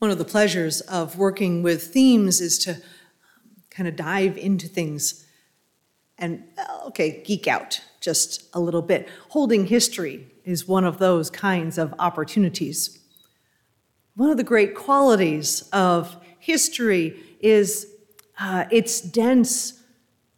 One 0.00 0.10
of 0.10 0.16
the 0.16 0.24
pleasures 0.24 0.80
of 0.80 1.18
working 1.18 1.62
with 1.62 1.88
themes 1.88 2.40
is 2.40 2.58
to 2.60 2.78
kind 3.68 3.86
of 3.86 3.96
dive 3.96 4.38
into 4.38 4.66
things 4.66 5.26
and, 6.16 6.42
okay, 6.86 7.22
geek 7.22 7.46
out 7.46 7.82
just 8.00 8.48
a 8.54 8.60
little 8.60 8.80
bit. 8.80 9.10
Holding 9.28 9.66
history 9.66 10.26
is 10.42 10.66
one 10.66 10.84
of 10.86 10.98
those 10.98 11.28
kinds 11.28 11.76
of 11.76 11.94
opportunities. 11.98 12.98
One 14.16 14.30
of 14.30 14.38
the 14.38 14.42
great 14.42 14.74
qualities 14.74 15.68
of 15.70 16.16
history 16.38 17.20
is 17.38 17.86
uh, 18.38 18.64
its 18.70 19.02
dense, 19.02 19.82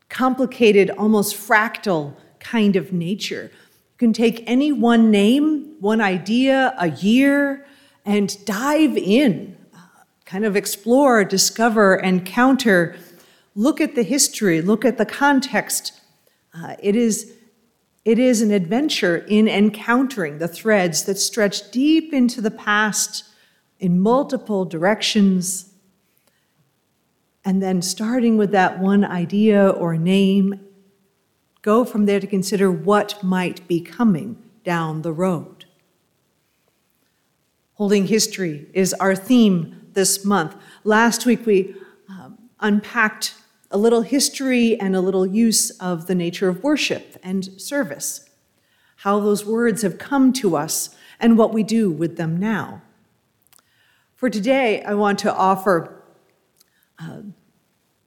complicated, 0.08 0.90
almost 0.90 1.36
fractal 1.36 2.16
kind 2.40 2.74
of 2.74 2.92
nature. 2.92 3.52
You 3.52 3.98
can 3.98 4.12
take 4.12 4.42
any 4.44 4.72
one 4.72 5.12
name, 5.12 5.76
one 5.79 6.00
idea, 6.00 6.74
a 6.79 6.90
year, 6.90 7.64
and 8.05 8.45
dive 8.45 8.96
in, 8.96 9.57
kind 10.25 10.45
of 10.45 10.57
explore, 10.57 11.25
discover, 11.25 11.96
encounter, 11.96 12.96
look 13.54 13.81
at 13.81 13.95
the 13.95 14.03
history, 14.03 14.61
look 14.61 14.85
at 14.85 14.99
the 14.99 15.07
context. 15.07 16.00
Uh, 16.54 16.75
it, 16.82 16.96
is, 16.96 17.32
it 18.04 18.18
is 18.18 18.43
an 18.43 18.50
adventure 18.50 19.18
in 19.29 19.49
encountering 19.49 20.39
the 20.39 20.49
threads 20.49 21.04
that 21.04 21.18
stretch 21.18 21.71
deep 21.71 22.12
into 22.12 22.40
the 22.40 22.50
past 22.50 23.25
in 23.79 24.00
multiple 24.00 24.64
directions. 24.64 25.73
And 27.45 27.62
then 27.62 27.82
starting 27.82 28.37
with 28.37 28.53
that 28.53 28.79
one 28.79 29.04
idea 29.04 29.68
or 29.68 29.96
name, 29.96 30.61
go 31.62 31.84
from 31.84 32.06
there 32.06 32.20
to 32.20 32.27
consider 32.27 32.70
what 32.70 33.23
might 33.23 33.67
be 33.69 33.81
coming 33.81 34.37
down 34.64 35.03
the 35.03 35.12
road. 35.12 35.61
Holding 37.83 38.06
history 38.06 38.69
is 38.75 38.95
our 38.95 39.17
theme 39.17 39.89
this 39.95 40.25
month. 40.25 40.55
Last 40.84 41.27
week 41.27 41.45
we 41.45 41.75
um, 42.09 42.39
unpacked 42.61 43.34
a 43.73 43.77
little 43.77 44.03
history 44.03 44.79
and 44.79 44.95
a 44.95 45.01
little 45.01 45.27
use 45.27 45.70
of 45.81 46.06
the 46.06 46.15
nature 46.15 46.48
of 46.48 46.62
worship 46.62 47.17
and 47.25 47.61
service, 47.61 48.31
how 48.98 49.19
those 49.19 49.45
words 49.45 49.83
have 49.83 49.98
come 49.98 50.33
to 50.34 50.55
us, 50.55 50.95
and 51.19 51.37
what 51.37 51.53
we 51.53 51.65
do 51.65 51.91
with 51.91 52.19
them 52.19 52.37
now. 52.37 52.83
For 54.15 54.31
today, 54.31 54.84
I 54.84 54.95
want 54.95 55.19
to 55.19 55.34
offer 55.34 56.05
uh, 57.01 57.23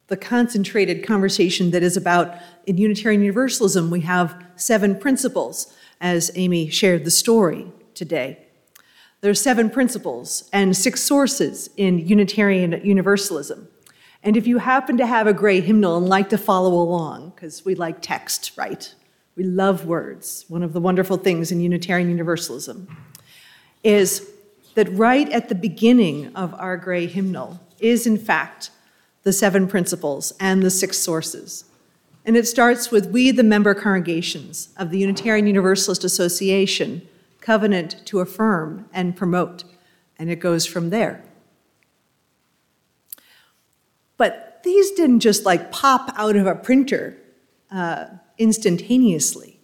the 0.07 0.15
concentrated 0.15 1.05
conversation 1.05 1.71
that 1.71 1.83
is 1.83 1.97
about 1.97 2.33
in 2.65 2.77
Unitarian 2.77 3.19
Universalism, 3.19 3.89
we 3.89 3.99
have 4.01 4.41
seven 4.55 4.97
principles, 4.97 5.75
as 5.99 6.31
Amy 6.35 6.69
shared 6.69 7.03
the 7.03 7.11
story 7.11 7.73
today. 7.93 8.44
There 9.25 9.31
are 9.31 9.33
seven 9.33 9.71
principles 9.71 10.47
and 10.53 10.77
six 10.77 11.01
sources 11.01 11.71
in 11.77 11.97
Unitarian 11.97 12.79
Universalism. 12.83 13.67
And 14.21 14.37
if 14.37 14.45
you 14.45 14.59
happen 14.59 14.97
to 14.97 15.07
have 15.07 15.25
a 15.25 15.33
gray 15.33 15.61
hymnal 15.61 15.97
and 15.97 16.07
like 16.07 16.29
to 16.29 16.37
follow 16.37 16.73
along, 16.73 17.31
because 17.31 17.65
we 17.65 17.73
like 17.73 18.03
text, 18.03 18.51
right? 18.55 18.93
We 19.35 19.43
love 19.43 19.87
words. 19.87 20.45
One 20.47 20.61
of 20.61 20.73
the 20.73 20.79
wonderful 20.79 21.17
things 21.17 21.51
in 21.51 21.59
Unitarian 21.59 22.07
Universalism 22.07 22.87
is 23.83 24.29
that 24.75 24.93
right 24.93 25.27
at 25.31 25.49
the 25.49 25.55
beginning 25.55 26.31
of 26.35 26.53
our 26.59 26.77
gray 26.77 27.07
hymnal 27.07 27.59
is, 27.79 28.05
in 28.05 28.19
fact, 28.19 28.69
the 29.23 29.33
seven 29.33 29.67
principles 29.67 30.33
and 30.39 30.61
the 30.61 30.69
six 30.69 30.99
sources. 30.99 31.65
And 32.25 32.37
it 32.37 32.45
starts 32.45 32.91
with 32.91 33.09
We, 33.09 33.31
the 33.31 33.41
member 33.41 33.73
congregations 33.73 34.69
of 34.77 34.91
the 34.91 34.99
Unitarian 34.99 35.47
Universalist 35.47 36.03
Association, 36.03 37.01
covenant 37.45 38.03
to 38.05 38.19
affirm 38.21 38.89
and 38.91 39.15
promote. 39.15 39.63
And 40.17 40.31
it 40.31 40.37
goes 40.37 40.65
from 40.65 40.89
there. 40.89 41.23
But 44.17 44.61
these 44.63 44.91
didn't 44.91 45.19
just 45.19 45.45
like 45.45 45.71
pop 45.71 46.11
out 46.15 46.35
of 46.35 46.47
a 46.47 46.55
printer 46.55 47.17
uh, 47.69 48.05
instantaneously. 48.39 49.59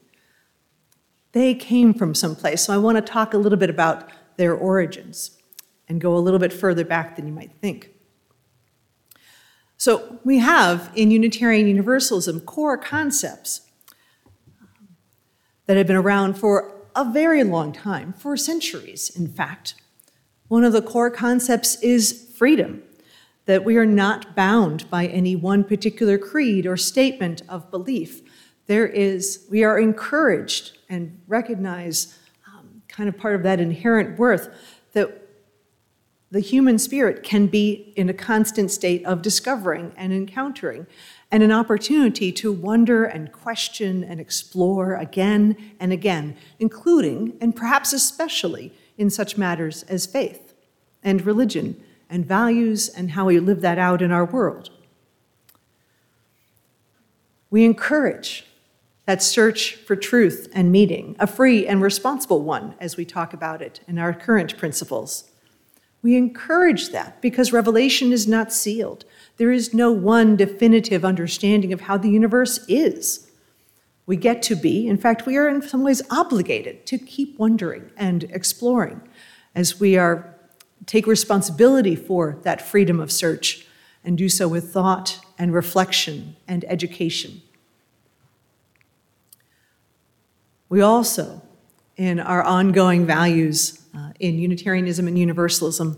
They 1.32 1.56
came 1.56 1.94
from 1.94 2.14
someplace. 2.14 2.64
So 2.64 2.74
I 2.74 2.78
want 2.78 2.98
to 2.98 3.02
talk 3.02 3.34
a 3.34 3.38
little 3.38 3.58
bit 3.58 3.70
about 3.70 4.10
their 4.38 4.54
origins 4.54 5.38
and 5.88 6.00
go 6.00 6.16
a 6.16 6.20
little 6.20 6.40
bit 6.40 6.54
further 6.54 6.86
back 6.86 7.16
than 7.16 7.26
you 7.26 7.34
might 7.34 7.54
think. 7.62 7.90
So 9.78 10.20
we 10.24 10.38
have 10.38 10.92
in 10.94 11.10
Unitarian 11.10 11.68
Universalism 11.68 12.42
core 12.42 12.78
concepts 12.78 13.62
that 15.66 15.78
have 15.78 15.88
been 15.88 15.96
around 15.96 16.38
for 16.38 16.81
a 16.96 17.06
very 17.06 17.44
long 17.44 17.72
time, 17.72 18.14
for 18.14 18.36
centuries, 18.38 19.10
in 19.10 19.28
fact. 19.28 19.76
One 20.48 20.64
of 20.64 20.74
the 20.74 20.82
core 20.82 21.10
concepts 21.10 21.76
is 21.82 22.34
freedom, 22.38 22.84
that 23.46 23.64
we 23.64 23.78
are 23.78 23.86
not 23.86 24.36
bound 24.36 24.90
by 24.90 25.08
any 25.08 25.36
one 25.36 25.64
particular 25.64 26.18
creed 26.18 26.66
or 26.66 26.78
statement 26.78 27.42
of 27.48 27.72
belief. 27.72 28.22
There 28.68 28.88
is, 28.88 29.46
we 29.50 29.64
are 29.64 29.80
encouraged 29.80 30.78
and 30.90 31.22
recognize 31.28 32.18
um, 32.48 32.82
kind 32.88 33.10
of 33.10 33.18
part 33.18 33.36
of 33.36 33.44
that 33.44 33.60
inherent 33.60 34.20
worth 34.20 34.50
that 34.94 35.22
the 36.32 36.40
human 36.40 36.80
spirit 36.80 37.24
can 37.24 37.48
be 37.48 37.94
in 37.96 38.10
a 38.10 38.14
constant 38.14 38.72
state 38.72 39.06
of 39.06 39.22
discovering 39.22 39.92
and 39.98 40.14
encountering 40.14 40.88
and 41.32 41.42
an 41.42 41.52
opportunity 41.52 42.32
to 42.34 42.52
wonder 42.52 43.06
and 43.06 43.32
question 43.32 44.04
and 44.04 44.20
explore 44.20 44.96
again 44.96 45.56
and 45.80 45.94
again, 45.94 46.36
including 46.60 47.38
and 47.40 47.56
perhaps 47.56 47.94
especially 47.94 48.74
in 48.98 49.10
such 49.10 49.38
matters 49.38 49.84
as 49.84 50.06
faith 50.06 50.54
and 51.02 51.26
religion 51.26 51.82
and 52.10 52.26
values 52.26 52.90
and 52.90 53.12
how 53.12 53.26
we 53.26 53.40
live 53.40 53.62
that 53.62 53.80
out 53.80 54.02
in 54.02 54.12
our 54.12 54.26
world. 54.26 54.70
We 57.50 57.64
encourage 57.64 58.46
that 59.06 59.24
search 59.24 59.76
for 59.76 59.96
truth 59.96 60.50
and 60.54 60.72
meaning, 60.72 61.16
a 61.20 61.28
free 61.28 61.66
and 61.66 61.82
responsible 61.82 62.42
one, 62.42 62.76
as 62.80 62.98
we 62.98 63.06
talk 63.06 63.34
about 63.34 63.62
it 63.62 63.82
in 63.88 63.98
our 63.98 64.14
current 64.14 64.58
principles. 64.58 65.31
We 66.02 66.16
encourage 66.16 66.90
that 66.90 67.22
because 67.22 67.54
revelation 67.54 68.12
is 68.12 68.28
not 68.28 68.52
sealed. 68.52 69.06
There 69.38 69.52
is 69.52 69.74
no 69.74 69.92
one 69.92 70.36
definitive 70.36 71.06
understanding 71.06 71.74
of 71.74 71.82
how 71.82 71.98
the 71.98 72.10
universe 72.10 72.66
is. 72.68 73.28
We 74.06 74.16
get 74.16 74.42
to 74.44 74.56
be, 74.56 74.88
in 74.88 74.98
fact, 74.98 75.26
we 75.26 75.38
are 75.38 75.48
in 75.48 75.62
some 75.62 75.84
ways 75.84 76.02
obligated 76.10 76.86
to 76.88 76.98
keep 76.98 77.38
wondering 77.38 77.92
and 77.96 78.24
exploring 78.26 79.02
as 79.54 79.80
we 79.80 79.98
are 79.98 80.36
take 80.88 81.06
responsibility 81.06 81.96
for 81.96 82.40
that 82.42 82.62
freedom 82.62 83.00
of 83.00 83.12
search 83.12 83.68
and 84.04 84.18
do 84.18 84.28
so 84.28 84.48
with 84.48 84.74
thought 84.74 85.20
and 85.38 85.54
reflection 85.54 86.36
and 86.48 86.66
education. 86.68 87.42
We 90.70 90.82
also, 90.82 91.42
in 91.98 92.20
our 92.20 92.42
ongoing 92.42 93.06
values 93.06 93.81
uh, 93.96 94.12
in 94.20 94.40
Unitarianism 94.40 95.08
and 95.08 95.18
Universalism, 95.18 95.98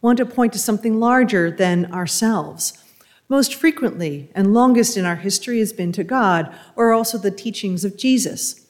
want 0.00 0.18
to 0.18 0.26
point 0.26 0.52
to 0.52 0.58
something 0.58 1.00
larger 1.00 1.50
than 1.50 1.92
ourselves. 1.92 2.84
Most 3.28 3.54
frequently 3.54 4.30
and 4.34 4.54
longest 4.54 4.96
in 4.96 5.04
our 5.04 5.16
history 5.16 5.58
has 5.58 5.72
been 5.72 5.92
to 5.92 6.04
God, 6.04 6.54
or 6.76 6.92
also 6.92 7.18
the 7.18 7.30
teachings 7.30 7.84
of 7.84 7.98
Jesus. 7.98 8.66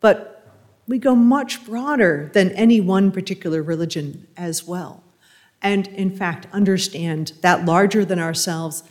But 0.00 0.46
we 0.86 0.98
go 0.98 1.14
much 1.14 1.64
broader 1.66 2.30
than 2.32 2.50
any 2.52 2.80
one 2.80 3.10
particular 3.10 3.62
religion 3.62 4.26
as 4.36 4.66
well. 4.66 5.02
And 5.60 5.88
in 5.88 6.16
fact, 6.16 6.46
understand 6.52 7.32
that 7.40 7.64
larger 7.64 8.04
than 8.04 8.18
ourselves 8.18 8.84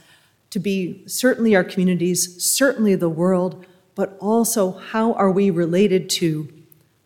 to 0.50 0.59
be 0.59 1.03
certainly 1.07 1.56
our 1.56 1.63
communities, 1.63 2.44
certainly 2.44 2.95
the 2.95 3.09
world, 3.09 3.66
but 3.95 4.17
also 4.19 4.73
how 4.73 5.13
are 5.13 5.31
we 5.31 5.50
related 5.50 6.09
to 6.09 6.56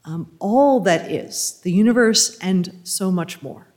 um, 0.06 0.32
all 0.40 0.80
that 0.82 1.12
is, 1.12 1.60
the 1.64 1.72
universe, 1.72 2.38
and 2.40 2.80
so 2.84 3.12
much 3.12 3.42
more. 3.42 3.68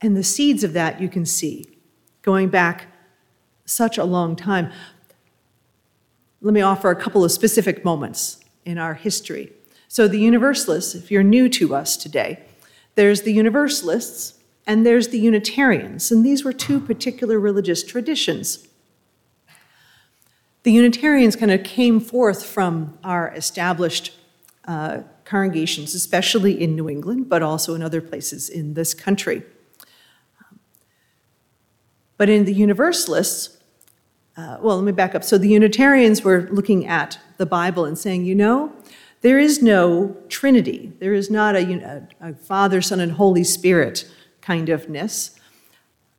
And 0.00 0.16
the 0.16 0.24
seeds 0.24 0.64
of 0.64 0.72
that 0.72 1.00
you 1.00 1.08
can 1.08 1.26
see 1.26 1.66
going 2.22 2.48
back 2.48 2.86
such 3.64 3.98
a 3.98 4.04
long 4.04 4.34
time. 4.34 4.70
Let 6.40 6.54
me 6.54 6.60
offer 6.60 6.90
a 6.90 6.96
couple 6.96 7.24
of 7.24 7.32
specific 7.32 7.84
moments 7.84 8.40
in 8.64 8.78
our 8.78 8.94
history. 8.94 9.52
So, 9.88 10.08
the 10.08 10.18
Universalists, 10.18 10.94
if 10.94 11.10
you're 11.10 11.22
new 11.22 11.48
to 11.50 11.74
us 11.74 11.96
today, 11.96 12.42
there's 12.94 13.22
the 13.22 13.32
Universalists 13.32 14.38
and 14.66 14.86
there's 14.86 15.08
the 15.08 15.18
Unitarians, 15.18 16.12
and 16.12 16.24
these 16.24 16.44
were 16.44 16.52
two 16.52 16.80
particular 16.80 17.40
religious 17.40 17.82
traditions. 17.82 18.68
The 20.62 20.72
Unitarians 20.72 21.36
kind 21.36 21.50
of 21.50 21.64
came 21.64 22.00
forth 22.00 22.44
from 22.44 22.98
our 23.02 23.32
established 23.34 24.12
uh, 24.66 25.02
congregations, 25.24 25.94
especially 25.94 26.60
in 26.60 26.76
New 26.76 26.88
England, 26.88 27.28
but 27.28 27.42
also 27.42 27.74
in 27.74 27.82
other 27.82 28.00
places 28.00 28.48
in 28.48 28.74
this 28.74 28.92
country. 28.92 29.42
But 32.18 32.28
in 32.28 32.44
the 32.44 32.52
Universalists, 32.52 33.56
uh, 34.36 34.58
well, 34.60 34.76
let 34.76 34.84
me 34.84 34.92
back 34.92 35.14
up. 35.14 35.24
So 35.24 35.38
the 35.38 35.48
Unitarians 35.48 36.22
were 36.22 36.48
looking 36.50 36.86
at 36.86 37.18
the 37.38 37.46
Bible 37.46 37.84
and 37.86 37.98
saying, 37.98 38.26
you 38.26 38.34
know, 38.34 38.72
There 39.22 39.38
is 39.38 39.62
no 39.62 40.16
Trinity. 40.28 40.92
There 40.98 41.14
is 41.14 41.30
not 41.30 41.56
a, 41.56 42.06
a, 42.20 42.34
Father, 42.34 42.82
Son, 42.82 43.00
and 43.00 43.12
Holy 43.12 43.44
Spirit 43.44 44.10
kind 44.40 44.68
of 44.68 44.88
ness. 44.88 45.38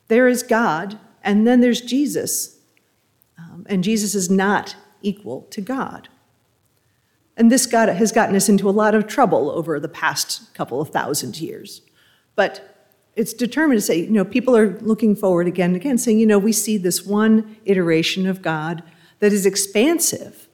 There 0.08 0.28
is 0.28 0.42
God, 0.42 0.98
and 1.22 1.46
then 1.46 1.60
there's 1.60 1.80
Jesus. 1.80 2.51
Um, 3.38 3.66
and 3.68 3.82
Jesus 3.82 4.14
is 4.14 4.30
not 4.30 4.76
equal 5.02 5.42
to 5.50 5.60
God. 5.60 6.08
And 7.36 7.50
this 7.50 7.66
got, 7.66 7.88
has 7.88 8.12
gotten 8.12 8.36
us 8.36 8.48
into 8.48 8.68
a 8.68 8.70
lot 8.70 8.94
of 8.94 9.06
trouble 9.06 9.50
over 9.50 9.80
the 9.80 9.88
past 9.88 10.52
couple 10.54 10.80
of 10.80 10.90
thousand 10.90 11.40
years. 11.40 11.82
But 12.34 12.72
it's 13.16 13.32
determined 13.32 13.78
to 13.78 13.84
say, 13.84 14.00
you 14.00 14.10
know, 14.10 14.24
people 14.24 14.56
are 14.56 14.78
looking 14.80 15.14
forward 15.14 15.46
again 15.46 15.70
and 15.70 15.76
again, 15.76 15.98
saying, 15.98 16.18
you 16.18 16.26
know, 16.26 16.38
we 16.38 16.52
see 16.52 16.76
this 16.76 17.04
one 17.04 17.56
iteration 17.64 18.26
of 18.26 18.42
God 18.42 18.82
that 19.18 19.32
is 19.32 19.46
expansive, 19.46 20.48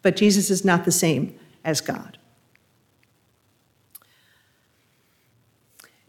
but 0.00 0.16
Jesus 0.16 0.50
is 0.50 0.64
not 0.64 0.84
the 0.84 0.92
same 0.92 1.38
as 1.64 1.80
God. 1.80 2.18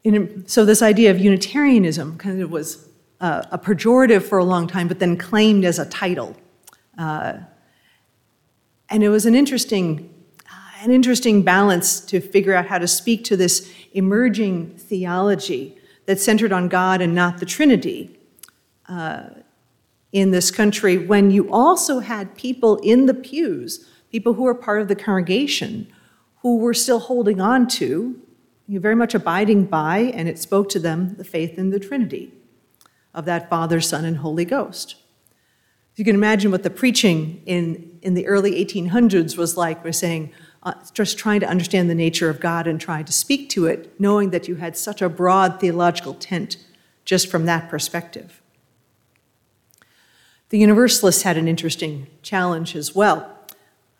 In, 0.04 0.45
so, 0.48 0.66
this 0.66 0.81
idea 0.81 1.12
of 1.12 1.19
Unitarianism 1.19 2.18
kind 2.18 2.42
of 2.42 2.51
was 2.51 2.89
uh, 3.24 3.42
a 3.52 3.58
pejorative 3.58 4.22
for 4.22 4.38
a 4.38 4.44
long 4.44 4.68
time, 4.68 4.90
but 4.90 5.00
then 5.00 5.16
claimed 5.16 5.64
as 5.64 5.80
a 5.80 5.86
title. 5.86 6.36
Uh, 6.98 7.38
and 8.90 9.02
it 9.02 9.08
was 9.08 9.25
an 9.25 9.34
interesting, 9.34 10.14
an 10.81 10.92
interesting 10.92 11.42
balance 11.42 12.02
to 12.02 12.20
figure 12.20 12.54
out 12.54 12.66
how 12.66 12.78
to 12.78 12.86
speak 12.86 13.24
to 13.24 13.38
this 13.38 13.72
emerging 13.94 14.75
theology 14.75 15.78
that 16.06 16.20
centered 16.20 16.52
on 16.52 16.68
God 16.68 17.00
and 17.00 17.16
not 17.16 17.38
the 17.38 17.46
Trinity 17.46 18.20
uh, 18.90 19.30
in 20.12 20.31
this 20.31 20.52
country 20.52 20.98
when 20.98 21.31
you 21.31 21.50
also 21.50 22.00
had 22.00 22.36
people 22.36 22.76
in 22.84 23.06
the 23.06 23.14
pews, 23.14 23.88
people 24.12 24.34
who 24.34 24.44
were 24.44 24.54
part 24.54 24.81
of 24.81 24.90
the 24.90 24.98
congregation, 24.98 25.88
who 26.42 26.58
were 26.58 26.74
still 26.74 27.00
holding 27.00 27.40
on 27.40 27.69
to, 27.69 28.19
you 28.68 28.81
very 28.81 28.96
much 28.96 29.16
abiding 29.16 29.64
by, 29.64 30.00
and 30.14 30.28
it 30.28 30.38
spoke 30.38 30.68
to 30.68 30.80
them 30.80 31.16
the 31.16 31.24
faith 31.24 31.58
in 31.58 31.69
the 31.69 31.80
Trinity 31.80 32.34
of 33.13 33.25
that 33.25 33.50
Father, 33.50 33.80
Son, 33.80 34.06
and 34.06 34.18
Holy 34.18 34.45
Ghost. 34.45 34.95
You 35.95 36.04
can 36.04 36.15
imagine 36.15 36.51
what 36.51 36.63
the 36.63 36.69
preaching 36.69 37.42
in, 37.45 38.00
in 38.01 38.15
the 38.15 38.25
early 38.27 38.63
1800s 38.63 39.38
was 39.38 39.56
like. 39.56 39.83
We're 39.83 39.92
saying, 39.92 40.31
uh, 40.63 40.74
just 40.94 41.18
trying 41.18 41.39
to 41.42 41.48
understand 41.48 41.89
the 41.89 41.95
nature 41.95 42.30
of 42.30 42.39
God 42.39 42.68
and 42.68 42.81
trying 42.81 43.06
to 43.06 43.13
speak 43.13 43.50
to 43.50 43.68
it, 43.68 44.00
knowing 44.00 44.31
that 44.31 44.48
you 44.48 44.56
had 44.56 44.75
such 44.75 45.01
a 45.01 45.10
broad 45.10 45.60
theological 45.60 46.15
tent 46.15 46.57
just 47.06 47.27
from 47.27 47.45
that 47.45 47.69
perspective. 47.69 48.42
The 50.50 50.57
Universalists 50.57 51.24
had 51.24 51.38
an 51.38 51.48
interesting 51.48 52.07
challenge 52.21 52.75
as 52.75 52.95
well. 52.95 53.30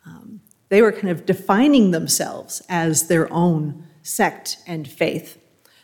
Um, 0.06 0.40
they 0.68 0.82
were 0.82 0.92
kind 0.92 1.10
of 1.10 1.26
defining 1.26 1.90
themselves 1.90 2.62
as 2.68 3.08
their 3.08 3.32
own 3.32 3.86
sect 4.02 4.58
and 4.66 4.88
faith. 4.88 5.38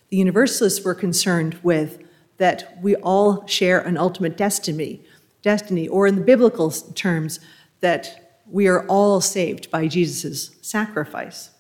The 0.09 0.17
Universalists 0.17 0.85
were 0.85 0.94
concerned 0.94 1.59
with 1.62 2.03
that 2.41 2.79
we 2.81 2.97
all 2.97 3.47
share 3.47 3.81
an 3.81 3.99
ultimate 3.99 4.35
destiny, 4.35 4.99
destiny, 5.43 5.87
or 5.87 6.07
in 6.07 6.15
the 6.15 6.23
biblical 6.23 6.71
terms, 6.71 7.39
that 7.81 8.33
we 8.51 8.67
are 8.67 8.87
all 8.87 9.21
saved 9.21 9.71
by 9.71 9.87
Jesus' 9.87 10.57
sacrifice. 10.63 11.51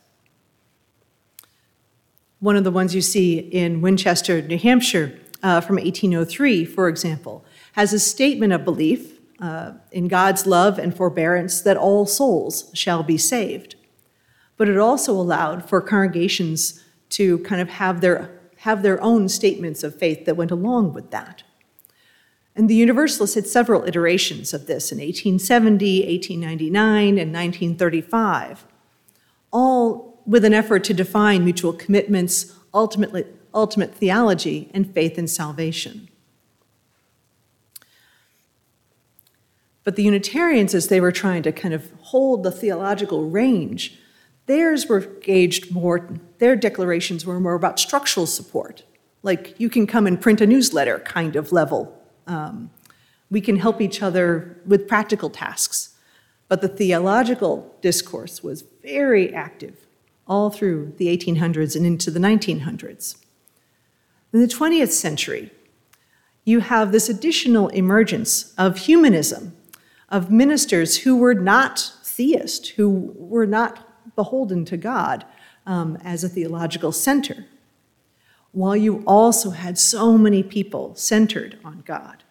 One 2.38 2.56
of 2.56 2.64
the 2.64 2.70
ones 2.70 2.94
you 2.94 3.02
see 3.02 3.40
in 3.40 3.82
Winchester, 3.82 4.40
New 4.40 4.56
Hampshire, 4.56 5.20
uh, 5.42 5.60
from 5.60 5.76
1803, 5.76 6.64
for 6.64 6.88
example, 6.88 7.44
has 7.72 7.92
a 7.92 7.98
statement 7.98 8.54
of 8.54 8.64
belief 8.64 9.20
uh, 9.38 9.72
in 9.92 10.08
God's 10.08 10.46
love 10.46 10.78
and 10.78 10.96
forbearance 10.96 11.60
that 11.60 11.76
all 11.76 12.06
souls 12.06 12.70
shall 12.72 13.02
be 13.02 13.18
saved. 13.18 13.74
But 14.56 14.70
it 14.70 14.78
also 14.78 15.12
allowed 15.12 15.68
for 15.68 15.82
congregations 15.82 16.82
to 17.10 17.38
kind 17.40 17.60
of 17.60 17.68
have 17.68 18.00
their, 18.00 18.39
have 18.60 18.82
their 18.82 19.02
own 19.02 19.26
statements 19.26 19.82
of 19.82 19.98
faith 19.98 20.26
that 20.26 20.36
went 20.36 20.50
along 20.50 20.92
with 20.92 21.10
that. 21.10 21.42
And 22.54 22.68
the 22.68 22.74
Universalists 22.74 23.34
had 23.34 23.46
several 23.46 23.84
iterations 23.84 24.52
of 24.52 24.66
this 24.66 24.92
in 24.92 24.98
1870, 24.98 26.00
1899, 26.00 27.18
and 27.18 27.32
1935, 27.32 28.66
all 29.50 30.20
with 30.26 30.44
an 30.44 30.52
effort 30.52 30.84
to 30.84 30.92
define 30.92 31.42
mutual 31.42 31.72
commitments, 31.72 32.54
ultimately, 32.74 33.24
ultimate 33.54 33.94
theology, 33.94 34.70
and 34.74 34.92
faith 34.92 35.18
in 35.18 35.26
salvation. 35.26 36.10
But 39.84 39.96
the 39.96 40.02
Unitarians, 40.02 40.74
as 40.74 40.88
they 40.88 41.00
were 41.00 41.12
trying 41.12 41.42
to 41.44 41.52
kind 41.52 41.72
of 41.72 41.90
hold 42.02 42.42
the 42.42 42.52
theological 42.52 43.30
range, 43.30 43.98
theirs 44.46 44.86
were 44.86 45.00
gauged 45.00 45.70
more, 45.72 46.08
their 46.38 46.56
declarations 46.56 47.24
were 47.24 47.40
more 47.40 47.54
about 47.54 47.78
structural 47.78 48.26
support, 48.26 48.84
like 49.22 49.54
you 49.58 49.68
can 49.68 49.86
come 49.86 50.06
and 50.06 50.20
print 50.20 50.40
a 50.40 50.46
newsletter 50.46 50.98
kind 51.00 51.36
of 51.36 51.52
level 51.52 51.96
um, 52.30 52.70
we 53.30 53.40
can 53.40 53.56
help 53.56 53.80
each 53.80 54.02
other 54.02 54.60
with 54.66 54.88
practical 54.88 55.30
tasks. 55.30 55.96
But 56.48 56.62
the 56.62 56.68
theological 56.68 57.74
discourse 57.80 58.42
was 58.42 58.64
very 58.82 59.32
active 59.32 59.86
all 60.26 60.50
through 60.50 60.94
the 60.96 61.06
1800s 61.16 61.74
and 61.74 61.84
into 61.84 62.10
the 62.10 62.20
1900s. 62.20 63.16
In 64.32 64.40
the 64.40 64.46
20th 64.46 64.90
century, 64.90 65.50
you 66.44 66.60
have 66.60 66.92
this 66.92 67.08
additional 67.08 67.68
emergence 67.68 68.54
of 68.56 68.78
humanism, 68.78 69.56
of 70.08 70.30
ministers 70.30 70.98
who 70.98 71.16
were 71.16 71.34
not 71.34 71.92
theist, 72.04 72.68
who 72.70 73.12
were 73.16 73.46
not 73.46 73.89
beholden 74.16 74.64
to 74.66 74.76
God 74.76 75.24
um, 75.66 75.98
as 76.04 76.24
a 76.24 76.28
theological 76.28 76.92
center 76.92 77.46
while 78.52 78.76
you 78.76 79.02
also 79.06 79.50
had 79.50 79.78
so 79.78 80.18
many 80.18 80.42
people 80.42 80.94
centered 80.94 81.58
on 81.64 81.82
God. 81.86 82.24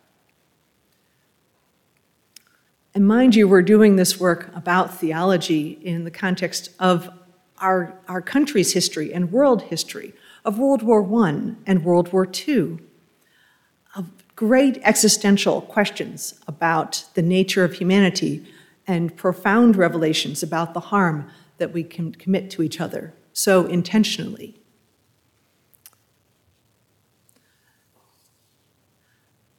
And 2.94 3.08
mind 3.08 3.36
you, 3.36 3.48
we're 3.48 3.62
doing 3.62 3.96
this 3.96 4.20
work 4.20 4.52
about 4.56 4.94
theology 4.94 5.80
in 5.84 6.04
the 6.04 6.12
context 6.12 6.72
of 6.80 7.10
our, 7.60 7.98
our 8.08 8.22
country's 8.22 8.74
history 8.74 9.14
and 9.14 9.32
world 9.32 9.64
history, 9.64 10.14
of 10.44 10.58
World 10.58 10.82
War 10.82 11.04
I 11.26 11.56
and 11.66 11.86
World 11.86 12.12
War 12.12 12.28
II, 12.48 12.80
of 13.96 14.10
great 14.36 14.80
existential 14.84 15.62
questions 15.62 16.40
about 16.48 17.06
the 17.14 17.22
nature 17.22 17.64
of 17.64 17.74
humanity 17.74 18.46
and 18.88 19.16
profound 19.16 19.76
revelations 19.76 20.42
about 20.42 20.74
the 20.74 20.80
harm 20.80 21.30
that 21.60 21.74
we 21.74 21.84
can 21.84 22.14
commit 22.14 22.50
to 22.52 22.64
each 22.64 22.82
other 22.82 23.14
so 23.34 23.66
intentionally. 23.66 24.60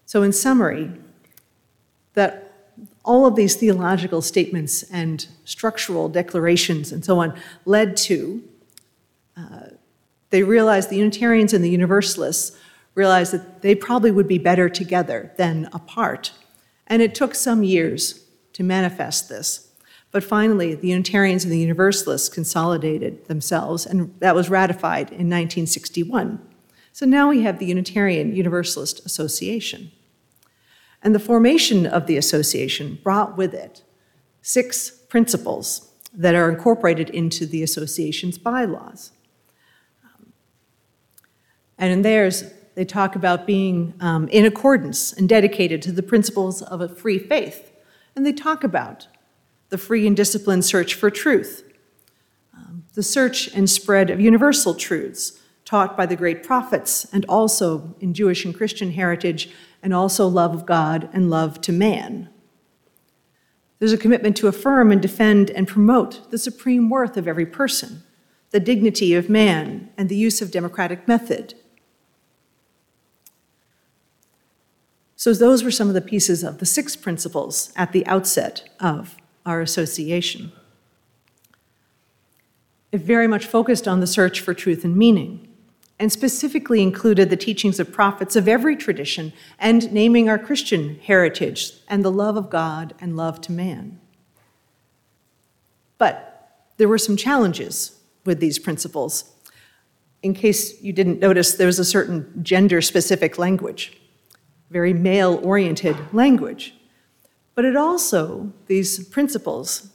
So, 0.06 0.22
in 0.22 0.32
summary, 0.32 0.90
that 2.14 2.50
all 3.04 3.26
of 3.26 3.36
these 3.36 3.54
theological 3.54 4.20
statements 4.20 4.82
and 4.84 5.26
structural 5.44 6.08
declarations 6.08 6.92
and 6.92 7.04
so 7.04 7.20
on 7.20 7.38
led 7.64 7.96
to, 7.96 8.42
uh, 9.36 9.68
they 10.30 10.42
realized 10.42 10.90
the 10.90 10.96
Unitarians 10.96 11.52
and 11.52 11.64
the 11.64 11.70
Universalists 11.70 12.56
realized 12.94 13.32
that 13.32 13.62
they 13.62 13.74
probably 13.74 14.10
would 14.10 14.28
be 14.28 14.38
better 14.38 14.68
together 14.68 15.32
than 15.36 15.68
apart. 15.72 16.32
And 16.86 17.00
it 17.00 17.14
took 17.14 17.34
some 17.34 17.62
years 17.62 18.24
to 18.54 18.62
manifest 18.62 19.28
this. 19.28 19.69
But 20.12 20.24
finally, 20.24 20.74
the 20.74 20.88
Unitarians 20.88 21.44
and 21.44 21.52
the 21.52 21.58
Universalists 21.58 22.28
consolidated 22.28 23.26
themselves, 23.26 23.86
and 23.86 24.14
that 24.18 24.34
was 24.34 24.50
ratified 24.50 25.08
in 25.08 25.28
1961. 25.28 26.40
So 26.92 27.06
now 27.06 27.28
we 27.28 27.42
have 27.42 27.58
the 27.58 27.66
Unitarian 27.66 28.34
Universalist 28.34 29.06
Association. 29.06 29.92
And 31.02 31.14
the 31.14 31.20
formation 31.20 31.86
of 31.86 32.06
the 32.06 32.16
association 32.16 32.98
brought 33.02 33.36
with 33.36 33.54
it 33.54 33.84
six 34.42 34.90
principles 34.90 35.90
that 36.12 36.34
are 36.34 36.50
incorporated 36.50 37.08
into 37.10 37.46
the 37.46 37.62
association's 37.62 38.36
bylaws. 38.36 39.12
And 41.78 41.90
in 41.90 42.02
theirs, 42.02 42.44
they 42.74 42.84
talk 42.84 43.16
about 43.16 43.46
being 43.46 43.94
um, 44.00 44.28
in 44.28 44.44
accordance 44.44 45.12
and 45.12 45.28
dedicated 45.28 45.80
to 45.82 45.92
the 45.92 46.02
principles 46.02 46.60
of 46.60 46.80
a 46.80 46.88
free 46.88 47.18
faith. 47.18 47.72
And 48.14 48.26
they 48.26 48.32
talk 48.32 48.62
about 48.62 49.06
the 49.70 49.78
free 49.78 50.06
and 50.06 50.16
disciplined 50.16 50.64
search 50.64 50.94
for 50.94 51.10
truth, 51.10 51.64
um, 52.54 52.84
the 52.94 53.02
search 53.02 53.48
and 53.54 53.70
spread 53.70 54.10
of 54.10 54.20
universal 54.20 54.74
truths 54.74 55.40
taught 55.64 55.96
by 55.96 56.04
the 56.04 56.16
great 56.16 56.42
prophets 56.42 57.06
and 57.12 57.24
also 57.26 57.94
in 58.00 58.12
Jewish 58.12 58.44
and 58.44 58.54
Christian 58.54 58.90
heritage 58.90 59.50
and 59.82 59.94
also 59.94 60.26
love 60.26 60.52
of 60.52 60.66
God 60.66 61.08
and 61.12 61.30
love 61.30 61.60
to 61.62 61.72
man. 61.72 62.28
There's 63.78 63.92
a 63.92 63.98
commitment 63.98 64.36
to 64.38 64.48
affirm 64.48 64.92
and 64.92 65.00
defend 65.00 65.50
and 65.50 65.66
promote 65.66 66.30
the 66.30 66.38
supreme 66.38 66.90
worth 66.90 67.16
of 67.16 67.26
every 67.26 67.46
person, 67.46 68.02
the 68.50 68.60
dignity 68.60 69.14
of 69.14 69.30
man, 69.30 69.90
and 69.96 70.08
the 70.08 70.16
use 70.16 70.42
of 70.42 70.50
democratic 70.50 71.08
method. 71.08 71.54
So, 75.16 75.32
those 75.34 75.62
were 75.62 75.70
some 75.70 75.88
of 75.88 75.94
the 75.94 76.00
pieces 76.00 76.42
of 76.42 76.58
the 76.58 76.66
six 76.66 76.96
principles 76.96 77.72
at 77.76 77.92
the 77.92 78.06
outset 78.06 78.68
of 78.80 79.19
our 79.46 79.60
association. 79.60 80.52
It 82.92 83.00
very 83.00 83.26
much 83.26 83.46
focused 83.46 83.86
on 83.86 84.00
the 84.00 84.06
search 84.06 84.40
for 84.40 84.52
truth 84.52 84.84
and 84.84 84.96
meaning, 84.96 85.46
and 85.98 86.10
specifically 86.10 86.82
included 86.82 87.28
the 87.28 87.36
teachings 87.36 87.78
of 87.78 87.92
prophets 87.92 88.34
of 88.34 88.48
every 88.48 88.74
tradition 88.74 89.32
and 89.58 89.92
naming 89.92 90.28
our 90.28 90.38
Christian 90.38 90.98
heritage 90.98 91.72
and 91.88 92.04
the 92.04 92.10
love 92.10 92.36
of 92.36 92.48
God 92.50 92.94
and 93.00 93.16
love 93.16 93.40
to 93.42 93.52
man. 93.52 94.00
But 95.98 96.64
there 96.78 96.88
were 96.88 96.98
some 96.98 97.16
challenges 97.16 98.00
with 98.24 98.40
these 98.40 98.58
principles. 98.58 99.30
In 100.22 100.32
case 100.32 100.82
you 100.82 100.92
didn't 100.92 101.20
notice, 101.20 101.54
there's 101.54 101.78
a 101.78 101.84
certain 101.84 102.42
gender 102.42 102.80
specific 102.80 103.38
language, 103.38 104.00
very 104.70 104.94
male 104.94 105.38
oriented 105.42 105.96
language. 106.14 106.74
But 107.60 107.66
it 107.66 107.76
also, 107.76 108.54
these 108.68 109.06
principles, 109.08 109.90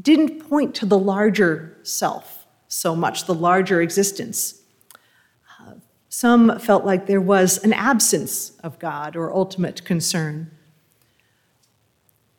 didn't 0.00 0.48
point 0.48 0.72
to 0.76 0.86
the 0.86 0.96
larger 0.96 1.76
self 1.82 2.46
so 2.68 2.94
much, 2.94 3.24
the 3.24 3.34
larger 3.34 3.82
existence. 3.82 4.62
Uh, 5.58 5.72
some 6.10 6.60
felt 6.60 6.84
like 6.84 7.06
there 7.06 7.20
was 7.20 7.58
an 7.64 7.72
absence 7.72 8.50
of 8.62 8.78
God 8.78 9.16
or 9.16 9.34
ultimate 9.34 9.84
concern. 9.84 10.52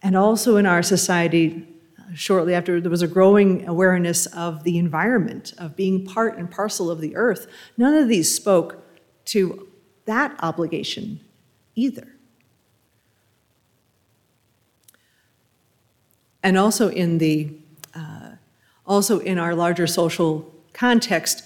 And 0.02 0.16
also 0.16 0.56
in 0.56 0.66
our 0.66 0.82
society, 0.82 1.68
shortly 2.16 2.54
after, 2.54 2.80
there 2.80 2.90
was 2.90 3.02
a 3.02 3.10
growing 3.10 3.68
awareness 3.68 4.28
of 4.28 4.64
the 4.64 4.78
environment, 4.78 5.54
of 5.58 5.76
being 5.76 6.06
part 6.06 6.38
and 6.38 6.50
parcel 6.50 6.90
of 6.90 7.02
the 7.02 7.18
earth. 7.18 7.48
None 7.76 7.96
of 7.96 8.08
these 8.08 8.34
spoke 8.34 8.82
to 9.26 9.68
that 10.06 10.34
obligation 10.40 11.20
either. 11.76 12.16
And 16.44 16.58
also 16.58 16.90
in 16.90 17.18
the 17.18 17.54
uh, 17.94 18.32
also 18.86 19.20
in 19.20 19.38
our 19.38 19.54
larger 19.56 19.88
social 19.88 20.54
context, 20.74 21.44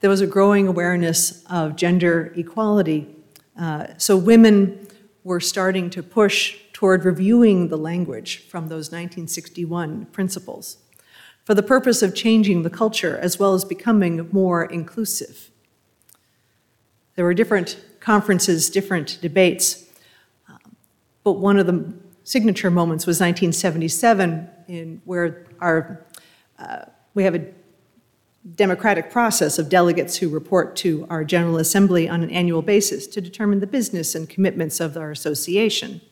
there 0.00 0.10
was 0.10 0.20
a 0.20 0.26
growing 0.26 0.66
awareness 0.66 1.44
of 1.46 1.76
gender 1.76 2.32
equality. 2.36 3.06
Uh, 3.58 3.88
so 3.98 4.16
women 4.16 4.86
were 5.24 5.40
starting 5.40 5.90
to 5.90 6.02
push 6.02 6.56
toward 6.72 7.04
reviewing 7.04 7.68
the 7.68 7.76
language 7.76 8.46
from 8.48 8.68
those 8.68 8.86
1961 8.86 10.06
principles 10.06 10.78
for 11.44 11.54
the 11.54 11.62
purpose 11.62 12.02
of 12.02 12.14
changing 12.14 12.62
the 12.62 12.70
culture 12.70 13.18
as 13.18 13.38
well 13.38 13.54
as 13.54 13.64
becoming 13.64 14.28
more 14.30 14.64
inclusive. 14.64 15.50
There 17.16 17.24
were 17.24 17.34
different 17.34 17.80
conferences, 18.00 18.70
different 18.70 19.18
debates, 19.20 19.84
um, 20.48 20.76
but 21.24 21.32
one 21.32 21.58
of 21.58 21.66
the 21.66 21.92
signature 22.28 22.70
moments 22.70 23.06
was 23.06 23.20
1977, 23.20 24.50
in 24.68 25.00
where 25.06 25.46
our 25.60 26.04
uh, 26.58 26.84
we 27.14 27.24
have 27.24 27.34
a 27.34 27.46
democratic 28.54 29.10
process 29.10 29.58
of 29.58 29.70
delegates 29.70 30.18
who 30.18 30.28
report 30.28 30.76
to 30.76 31.06
our 31.08 31.24
General 31.24 31.56
Assembly 31.56 32.06
on 32.06 32.22
an 32.22 32.30
annual 32.30 32.60
basis 32.60 33.06
to 33.06 33.22
determine 33.22 33.60
the 33.60 33.66
business 33.66 34.14
and 34.14 34.28
commitments 34.28 34.78
of 34.78 34.94
our 34.96 35.10
association. 35.10 36.02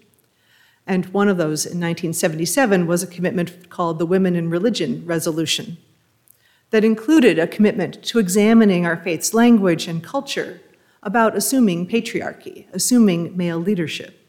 And 0.87 1.04
one 1.06 1.28
of 1.28 1.37
those 1.37 1.66
in 1.66 1.80
1977 1.80 2.87
was 2.87 3.02
a 3.02 3.06
commitment 3.06 3.68
called 3.68 3.99
the 3.99 4.06
Women 4.06 4.37
in 4.37 4.49
Religion 4.49 5.04
Resolution 5.04 5.76
that 6.70 6.85
included 6.85 7.38
a 7.38 7.46
commitment 7.46 8.02
to 8.04 8.18
examining 8.18 8.87
our 8.87 8.96
faith's 8.96 9.35
language 9.35 9.87
and 9.87 10.02
culture 10.02 10.62
about 11.02 11.37
assuming 11.37 11.87
patriarchy, 11.87 12.66
assuming 12.73 13.37
male 13.37 13.58
leadership. 13.58 14.25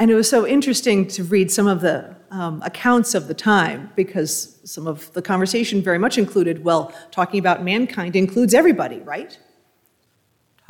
And 0.00 0.10
it 0.10 0.16
was 0.16 0.28
so 0.28 0.44
interesting 0.44 1.06
to 1.08 1.22
read 1.22 1.52
some 1.52 1.68
of 1.68 1.80
the 1.80 2.16
um, 2.32 2.60
accounts 2.64 3.14
of 3.14 3.28
the 3.28 3.34
time 3.34 3.92
because 3.94 4.58
some 4.64 4.88
of 4.88 5.12
the 5.12 5.22
conversation 5.22 5.82
very 5.82 5.98
much 5.98 6.18
included, 6.18 6.64
well, 6.64 6.92
talking 7.12 7.38
about 7.38 7.62
mankind 7.62 8.16
includes 8.16 8.54
everybody, 8.54 8.98
right? 9.00 9.38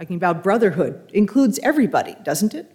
talking 0.00 0.16
about 0.16 0.42
brotherhood, 0.42 1.10
includes 1.12 1.58
everybody, 1.62 2.16
doesn't 2.22 2.54
it? 2.54 2.74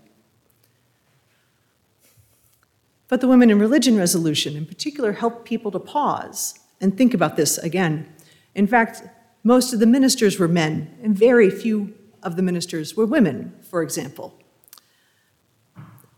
But 3.08 3.20
the 3.20 3.28
Women 3.28 3.50
in 3.50 3.58
Religion 3.58 3.98
resolution, 3.98 4.56
in 4.56 4.68
particular, 4.68 5.14
helped 5.14 5.44
people 5.44 5.72
to 5.72 5.80
pause 5.80 6.60
and 6.80 6.96
think 6.96 7.16
about 7.16 7.36
this 7.36 7.58
again. 7.58 8.14
In 8.54 8.68
fact, 8.68 9.02
most 9.44 9.74
of 9.74 9.80
the 9.80 9.88
ministers 9.88 10.38
were 10.38 10.48
men, 10.48 10.96
and 11.02 11.18
very 11.18 11.50
few 11.50 11.96
of 12.22 12.36
the 12.36 12.44
ministers 12.44 12.96
were 12.96 13.08
women, 13.08 13.56
for 13.60 13.82
example. 13.82 14.40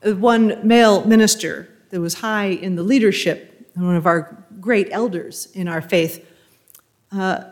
One 0.03 0.65
male 0.67 1.05
minister 1.05 1.69
that 1.89 1.99
was 1.99 2.15
high 2.15 2.47
in 2.47 2.75
the 2.75 2.83
leadership, 2.83 3.69
one 3.75 3.95
of 3.95 4.05
our 4.05 4.43
great 4.59 4.87
elders 4.91 5.47
in 5.53 5.67
our 5.67 5.81
faith, 5.81 6.25
uh, 7.11 7.45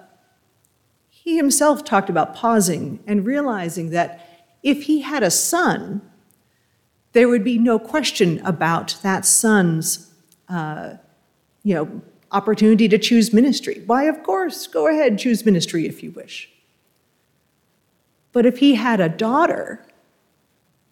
he 1.10 1.38
himself 1.38 1.84
talked 1.84 2.10
about 2.10 2.36
pausing 2.36 3.00
and 3.08 3.26
realizing 3.26 3.90
that 3.92 4.48
if 4.62 4.84
he 4.84 5.02
had 5.02 5.24
a 5.24 5.32
son, 5.32 6.02
there 7.14 7.28
would 7.28 7.44
be 7.44 7.58
no 7.58 7.80
question 7.80 8.40
about 8.46 8.98
that 9.02 9.26
son's, 9.26 10.14
uh, 10.50 10.96
you 11.64 11.74
know, 11.74 12.02
opportunity 12.32 12.88
to 12.90 12.98
choose 12.98 13.34
ministry. 13.34 13.82
Why, 13.86 14.04
of 14.04 14.22
course, 14.22 14.68
go 14.68 14.88
ahead, 14.88 15.18
choose 15.18 15.46
ministry 15.46 15.88
if 15.88 16.04
you 16.04 16.12
wish. 16.12 16.50
But 18.34 18.46
if 18.46 18.58
he 18.58 18.76
had 18.76 19.00
a 19.00 19.08
daughter, 19.08 19.86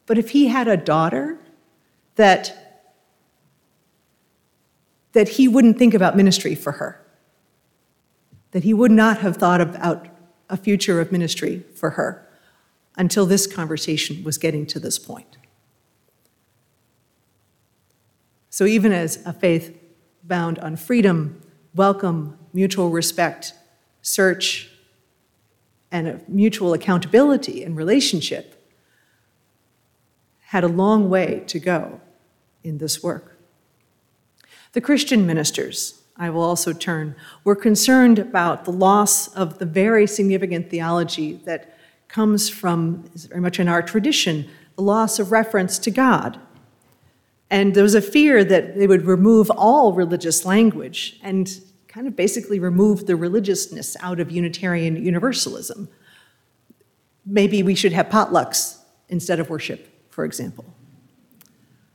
but 0.05 0.17
if 0.17 0.29
he 0.29 0.47
had 0.47 0.67
a 0.67 0.77
daughter 0.77 1.37
that 2.15 2.63
that 5.13 5.29
he 5.29 5.47
wouldn't 5.47 5.77
think 5.77 5.93
about 5.93 6.17
ministry 6.17 6.55
for 6.55 6.73
her, 6.73 6.99
that 8.51 8.63
he 8.63 8.73
would 8.73 8.91
not 8.91 9.19
have 9.19 9.37
thought 9.37 9.61
about 9.61 10.07
a 10.49 10.57
future 10.57 10.99
of 10.99 11.11
ministry 11.11 11.63
for 11.75 11.91
her 11.91 12.27
until 12.97 13.25
this 13.25 13.47
conversation 13.47 14.23
was 14.23 14.37
getting 14.37 14.65
to 14.65 14.79
this 14.79 14.99
point. 14.99 15.37
So, 18.49 18.65
even 18.65 18.91
as 18.91 19.25
a 19.25 19.33
faith 19.33 19.75
bound 20.23 20.59
on 20.59 20.75
freedom, 20.75 21.41
welcome, 21.73 22.37
mutual 22.53 22.89
respect, 22.89 23.53
search, 24.01 24.69
and 25.91 26.27
mutual 26.27 26.73
accountability 26.73 27.63
and 27.63 27.75
relationship, 27.75 28.62
had 30.53 30.63
a 30.63 30.67
long 30.67 31.09
way 31.09 31.43
to 31.47 31.59
go 31.59 31.99
in 32.63 32.77
this 32.77 33.01
work. 33.01 33.39
The 34.73 34.81
Christian 34.81 35.25
ministers 35.25 36.03
I 36.15 36.29
will 36.29 36.43
also 36.43 36.73
turn, 36.73 37.15
were 37.43 37.55
concerned 37.55 38.19
about 38.19 38.65
the 38.65 38.71
loss 38.71 39.27
of 39.29 39.57
the 39.57 39.65
very 39.65 40.05
significant 40.05 40.69
theology 40.69 41.33
that 41.45 41.75
comes 42.07 42.49
from, 42.49 43.03
very 43.15 43.41
much 43.41 43.59
in 43.59 43.67
our 43.67 43.81
tradition, 43.81 44.47
the 44.75 44.83
loss 44.83 45.17
of 45.17 45.31
reference 45.31 45.79
to 45.79 45.89
God. 45.89 46.39
And 47.49 47.73
there 47.73 47.83
was 47.83 47.95
a 47.95 48.01
fear 48.01 48.43
that 48.43 48.77
they 48.77 48.85
would 48.85 49.07
remove 49.07 49.49
all 49.49 49.93
religious 49.93 50.45
language 50.45 51.19
and 51.23 51.49
kind 51.87 52.07
of 52.07 52.15
basically 52.15 52.59
remove 52.59 53.07
the 53.07 53.15
religiousness 53.15 53.97
out 54.01 54.19
of 54.19 54.29
Unitarian 54.29 55.03
Universalism. 55.03 55.89
Maybe 57.25 57.63
we 57.63 57.73
should 57.73 57.93
have 57.93 58.09
potlucks 58.09 58.77
instead 59.09 59.39
of 59.39 59.49
worship, 59.49 59.89
for 60.13 60.25
example. 60.25 60.63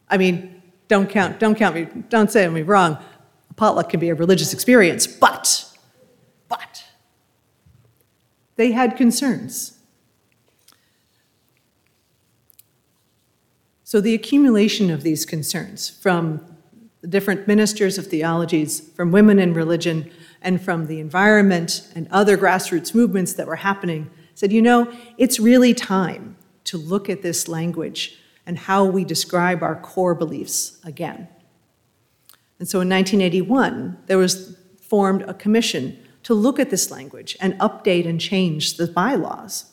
I 0.08 0.18
mean, 0.18 0.60
don't 0.88 1.08
count, 1.08 1.38
don't 1.38 1.54
count 1.54 1.76
me, 1.76 1.87
don't 2.08 2.30
say 2.30 2.48
me 2.48 2.62
wrong 2.62 2.98
A 3.50 3.54
potluck 3.54 3.90
can 3.90 4.00
be 4.00 4.08
a 4.08 4.14
religious 4.14 4.52
experience, 4.52 5.06
but, 5.06 5.64
but, 6.48 6.84
they 8.56 8.72
had 8.72 8.96
concerns. 8.96 9.78
So 13.84 14.00
the 14.00 14.14
accumulation 14.14 14.90
of 14.90 15.02
these 15.02 15.25
concerns 15.25 15.88
from 15.88 16.44
the 17.00 17.06
different 17.06 17.46
ministers 17.46 17.98
of 17.98 18.08
theologies, 18.08 18.80
from 18.96 19.12
women 19.12 19.38
in 19.38 19.54
religion, 19.54 20.10
and 20.42 20.60
from 20.60 20.88
the 20.88 20.98
environment 20.98 21.88
and 21.94 22.08
other 22.10 22.37
grassroots 22.37 22.94
movements 22.94 23.32
that 23.34 23.46
were 23.46 23.56
happening 23.56 24.10
said, 24.34 24.52
you 24.52 24.60
know, 24.60 24.92
it's 25.16 25.38
really 25.38 25.72
time 25.72 26.37
to 26.68 26.76
look 26.76 27.08
at 27.08 27.22
this 27.22 27.48
language 27.48 28.18
and 28.44 28.58
how 28.58 28.84
we 28.84 29.04
describe 29.04 29.62
our 29.62 29.75
core 29.75 30.14
beliefs 30.14 30.78
again. 30.84 31.28
And 32.58 32.68
so 32.68 32.80
in 32.80 32.88
1981, 32.88 33.98
there 34.06 34.18
was 34.18 34.56
formed 34.80 35.22
a 35.22 35.34
commission 35.34 35.98
to 36.25 36.34
look 36.34 36.58
at 36.58 36.68
this 36.68 36.90
language 36.90 37.37
and 37.40 37.54
update 37.54 38.06
and 38.06 38.20
change 38.20 38.76
the 38.76 38.87
bylaws. 38.87 39.72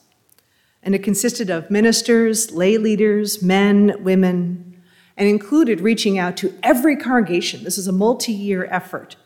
And 0.83 0.95
it 0.95 1.03
consisted 1.03 1.49
of 1.49 1.69
ministers, 1.69 2.51
lay 2.51 2.77
leaders, 2.77 3.41
men, 3.41 3.95
women, 4.01 4.81
and 5.17 5.27
included 5.27 5.81
reaching 5.81 6.17
out 6.17 6.37
to 6.37 6.53
every 6.63 6.95
congregation. 6.95 7.63
This 7.63 7.77
is 7.77 7.87
a 7.87 7.91
multi 7.91 8.31
year 8.31 8.67
effort 8.71 9.17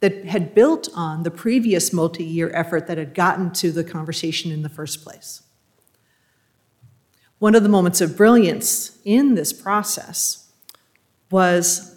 that 0.00 0.26
had 0.26 0.54
built 0.54 0.88
on 0.94 1.24
the 1.24 1.30
previous 1.30 1.92
multi 1.92 2.24
year 2.24 2.50
effort 2.54 2.86
that 2.86 2.98
had 2.98 3.14
gotten 3.14 3.52
to 3.54 3.72
the 3.72 3.82
conversation 3.82 4.52
in 4.52 4.62
the 4.62 4.68
first 4.68 5.02
place. 5.02 5.42
One 7.38 7.54
of 7.54 7.62
the 7.62 7.68
moments 7.68 8.00
of 8.00 8.16
brilliance 8.16 8.98
in 9.04 9.34
this 9.34 9.52
process 9.52 10.50
was 11.30 11.96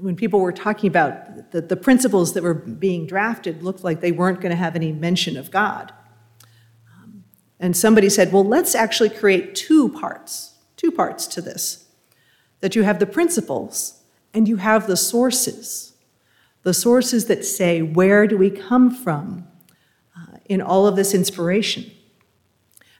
when 0.00 0.16
people 0.16 0.40
were 0.40 0.52
talking 0.52 0.88
about 0.88 1.52
the, 1.52 1.60
the 1.62 1.76
principles 1.76 2.34
that 2.34 2.42
were 2.42 2.54
being 2.54 3.06
drafted, 3.06 3.62
looked 3.62 3.84
like 3.84 4.00
they 4.00 4.12
weren't 4.12 4.40
going 4.40 4.50
to 4.50 4.56
have 4.56 4.76
any 4.76 4.92
mention 4.92 5.36
of 5.36 5.50
God. 5.50 5.92
Um, 6.94 7.24
and 7.58 7.76
somebody 7.76 8.10
said, 8.10 8.32
well, 8.32 8.44
let's 8.44 8.74
actually 8.74 9.10
create 9.10 9.54
two 9.54 9.88
parts, 9.88 10.54
two 10.76 10.90
parts 10.90 11.26
to 11.28 11.40
this. 11.40 11.86
That 12.60 12.74
you 12.74 12.82
have 12.82 12.98
the 12.98 13.06
principles 13.06 14.02
and 14.34 14.48
you 14.48 14.56
have 14.56 14.86
the 14.86 14.96
sources. 14.96 15.94
The 16.62 16.74
sources 16.74 17.26
that 17.26 17.44
say, 17.44 17.80
where 17.80 18.26
do 18.26 18.36
we 18.36 18.50
come 18.50 18.90
from 18.90 19.46
uh, 20.16 20.38
in 20.46 20.60
all 20.60 20.86
of 20.86 20.96
this 20.96 21.14
inspiration? 21.14 21.90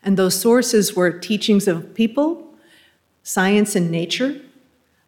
And 0.07 0.17
those 0.17 0.41
sources 0.41 0.95
were 0.95 1.11
teachings 1.11 1.67
of 1.67 1.93
people, 1.93 2.55
science 3.25 3.75
and 3.75 3.91
nature, 3.91 4.41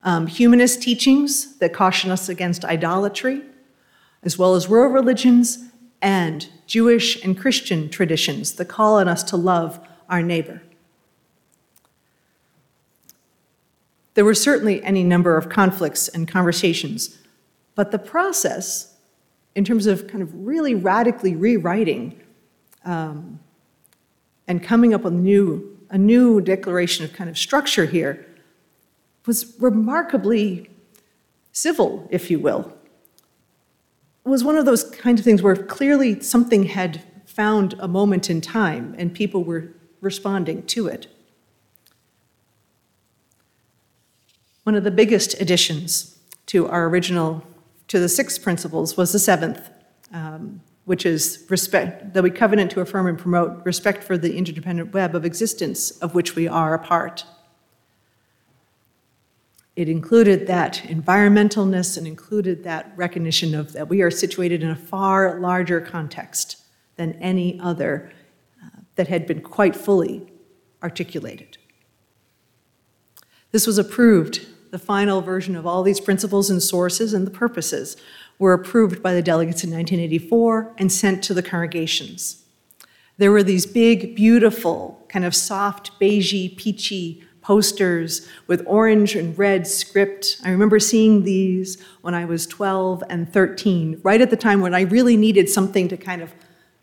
um, 0.02 0.26
humanist 0.26 0.82
teachings 0.82 1.56
that 1.58 1.72
caution 1.72 2.10
us 2.10 2.28
against 2.28 2.64
idolatry, 2.64 3.42
as 4.24 4.36
well 4.36 4.56
as 4.56 4.68
world 4.68 4.92
religions 4.92 5.70
and 6.02 6.48
Jewish 6.66 7.22
and 7.22 7.38
Christian 7.38 7.88
traditions 7.88 8.54
that 8.54 8.64
call 8.64 8.96
on 8.96 9.06
us 9.06 9.22
to 9.24 9.36
love 9.36 9.78
our 10.08 10.20
neighbor. 10.20 10.62
There 14.14 14.24
were 14.24 14.34
certainly 14.34 14.82
any 14.82 15.04
number 15.04 15.36
of 15.36 15.48
conflicts 15.48 16.08
and 16.08 16.26
conversations, 16.26 17.18
but 17.76 17.92
the 17.92 18.00
process, 18.00 18.96
in 19.54 19.64
terms 19.64 19.86
of 19.86 20.08
kind 20.08 20.24
of 20.24 20.34
really 20.34 20.74
radically 20.74 21.36
rewriting 21.36 22.20
um, 22.84 23.38
and 24.48 24.62
coming 24.62 24.94
up 24.94 25.02
with 25.02 25.12
a 25.12 25.16
new, 25.16 25.78
a 25.90 25.98
new 25.98 26.40
declaration 26.40 27.04
of 27.04 27.12
kind 27.12 27.30
of 27.30 27.38
structure 27.38 27.84
here, 27.84 28.26
was 29.26 29.54
remarkably 29.60 30.70
civil, 31.52 32.08
if 32.10 32.30
you 32.30 32.40
will. 32.40 32.72
It 34.24 34.28
was 34.28 34.42
one 34.42 34.56
of 34.56 34.64
those 34.64 34.84
kind 34.84 35.18
of 35.18 35.24
things 35.24 35.42
where 35.42 35.54
clearly 35.54 36.20
something 36.20 36.64
had 36.64 37.02
found 37.26 37.74
a 37.78 37.86
moment 37.86 38.28
in 38.30 38.40
time 38.40 38.94
and 38.98 39.14
people 39.14 39.44
were 39.44 39.74
responding 40.00 40.62
to 40.64 40.86
it. 40.86 41.06
One 44.64 44.74
of 44.74 44.84
the 44.84 44.90
biggest 44.90 45.40
additions 45.40 46.18
to 46.46 46.68
our 46.68 46.88
original, 46.88 47.44
to 47.88 47.98
the 47.98 48.08
six 48.08 48.38
principles, 48.38 48.96
was 48.96 49.12
the 49.12 49.18
seventh, 49.18 49.70
um, 50.12 50.60
which 50.88 51.04
is 51.04 51.44
respect, 51.50 52.14
that 52.14 52.22
we 52.22 52.30
covenant 52.30 52.70
to 52.70 52.80
affirm 52.80 53.06
and 53.06 53.18
promote 53.18 53.62
respect 53.66 54.02
for 54.02 54.16
the 54.16 54.34
interdependent 54.34 54.94
web 54.94 55.14
of 55.14 55.22
existence 55.22 55.90
of 55.98 56.14
which 56.14 56.34
we 56.34 56.48
are 56.48 56.72
a 56.72 56.78
part. 56.78 57.26
It 59.76 59.90
included 59.90 60.46
that 60.46 60.76
environmentalness 60.86 61.98
and 61.98 62.06
included 62.06 62.64
that 62.64 62.90
recognition 62.96 63.54
of 63.54 63.74
that 63.74 63.90
we 63.90 64.00
are 64.00 64.10
situated 64.10 64.62
in 64.62 64.70
a 64.70 64.74
far 64.74 65.38
larger 65.38 65.78
context 65.78 66.56
than 66.96 67.12
any 67.16 67.60
other 67.60 68.10
uh, 68.64 68.80
that 68.94 69.08
had 69.08 69.26
been 69.26 69.42
quite 69.42 69.76
fully 69.76 70.32
articulated. 70.82 71.58
This 73.52 73.66
was 73.66 73.76
approved. 73.76 74.46
The 74.70 74.78
final 74.78 75.20
version 75.20 75.54
of 75.54 75.66
all 75.66 75.82
these 75.82 76.00
principles 76.00 76.48
and 76.48 76.62
sources 76.62 77.12
and 77.12 77.26
the 77.26 77.30
purposes 77.30 77.98
were 78.38 78.52
approved 78.52 79.02
by 79.02 79.14
the 79.14 79.22
delegates 79.22 79.64
in 79.64 79.70
1984 79.70 80.74
and 80.78 80.92
sent 80.92 81.24
to 81.24 81.34
the 81.34 81.42
congregations. 81.42 82.44
There 83.16 83.32
were 83.32 83.42
these 83.42 83.66
big, 83.66 84.14
beautiful, 84.14 85.04
kind 85.08 85.24
of 85.24 85.34
soft, 85.34 85.98
beigey, 86.00 86.56
peachy 86.56 87.24
posters 87.42 88.28
with 88.46 88.62
orange 88.66 89.14
and 89.14 89.36
red 89.38 89.66
script. 89.66 90.38
I 90.44 90.50
remember 90.50 90.78
seeing 90.78 91.24
these 91.24 91.82
when 92.02 92.14
I 92.14 92.26
was 92.26 92.46
12 92.46 93.02
and 93.08 93.32
13, 93.32 94.00
right 94.02 94.20
at 94.20 94.30
the 94.30 94.36
time 94.36 94.60
when 94.60 94.74
I 94.74 94.82
really 94.82 95.16
needed 95.16 95.48
something 95.48 95.88
to 95.88 95.96
kind 95.96 96.20
of 96.20 96.34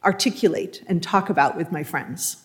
articulate 0.04 0.84
and 0.88 1.02
talk 1.02 1.30
about 1.30 1.56
with 1.56 1.72
my 1.72 1.84
friends. 1.84 2.44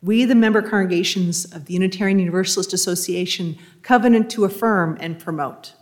We, 0.00 0.24
the 0.24 0.34
member 0.34 0.62
congregations 0.62 1.44
of 1.44 1.66
the 1.66 1.74
Unitarian 1.74 2.20
Universalist 2.20 2.72
Association, 2.72 3.58
covenant 3.82 4.30
to 4.30 4.44
affirm 4.44 4.96
and 5.00 5.18
promote. 5.18 5.74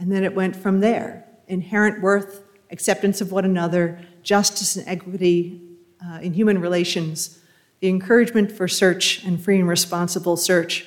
And 0.00 0.10
then 0.10 0.24
it 0.24 0.34
went 0.34 0.56
from 0.56 0.80
there 0.80 1.26
inherent 1.46 2.00
worth, 2.00 2.42
acceptance 2.70 3.20
of 3.20 3.30
one 3.30 3.44
another, 3.44 4.00
justice 4.22 4.76
and 4.76 4.88
equity 4.88 5.60
uh, 6.04 6.18
in 6.22 6.32
human 6.32 6.60
relations 6.60 7.36
the 7.80 7.88
encouragement 7.88 8.52
for 8.52 8.68
search 8.68 9.24
and 9.24 9.42
free 9.42 9.58
and 9.58 9.66
responsible 9.66 10.36
search, 10.36 10.86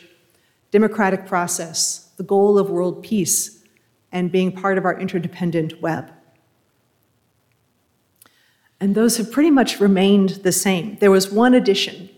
democratic 0.71 1.25
process, 1.25 2.11
the 2.17 2.23
goal 2.23 2.59
of 2.59 2.69
world 2.69 3.03
peace, 3.03 3.63
and 4.11 4.31
being 4.31 4.51
part 4.51 4.77
of 4.77 4.85
our 4.85 4.99
interdependent 4.99 5.81
web. 5.81 6.11
And 8.79 8.93
those 8.93 9.17
have 9.17 9.31
pretty 9.31 9.49
much 9.49 9.79
remained 9.79 10.29
the 10.43 10.51
same. 10.51 10.97
There 10.99 11.09
was 11.09 11.31
one 11.31 11.55
addition 11.55 12.09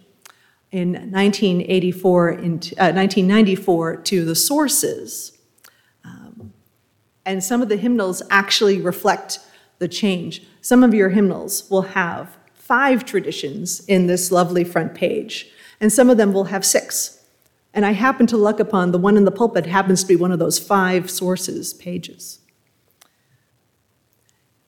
in 0.71 0.93
1984, 0.93 2.29
in, 2.31 2.53
uh, 2.77 2.91
1994 2.91 3.97
to 3.97 4.25
the 4.25 4.35
sources. 4.35 5.37
Um, 6.03 6.51
and 7.25 7.43
some 7.43 7.61
of 7.61 7.69
the 7.69 7.77
hymnals 7.77 8.21
actually 8.29 8.79
reflect 8.79 9.39
the 9.79 9.87
change. 9.87 10.43
Some 10.61 10.83
of 10.83 10.93
your 10.93 11.09
hymnals 11.09 11.69
will 11.69 11.81
have 11.81 12.37
five 12.53 13.05
traditions 13.05 13.83
in 13.85 14.07
this 14.07 14.31
lovely 14.31 14.63
front 14.63 14.95
page, 14.95 15.49
and 15.79 15.91
some 15.91 16.09
of 16.09 16.17
them 16.17 16.33
will 16.33 16.45
have 16.45 16.65
six. 16.65 17.23
And 17.73 17.85
I 17.85 17.91
happen 17.91 18.25
to 18.27 18.37
luck 18.37 18.59
upon 18.59 18.91
the 18.91 18.97
one 18.97 19.17
in 19.17 19.25
the 19.25 19.31
pulpit 19.31 19.65
happens 19.65 20.01
to 20.01 20.07
be 20.07 20.15
one 20.15 20.31
of 20.31 20.39
those 20.39 20.57
five 20.57 21.09
sources 21.09 21.73
pages. 21.73 22.39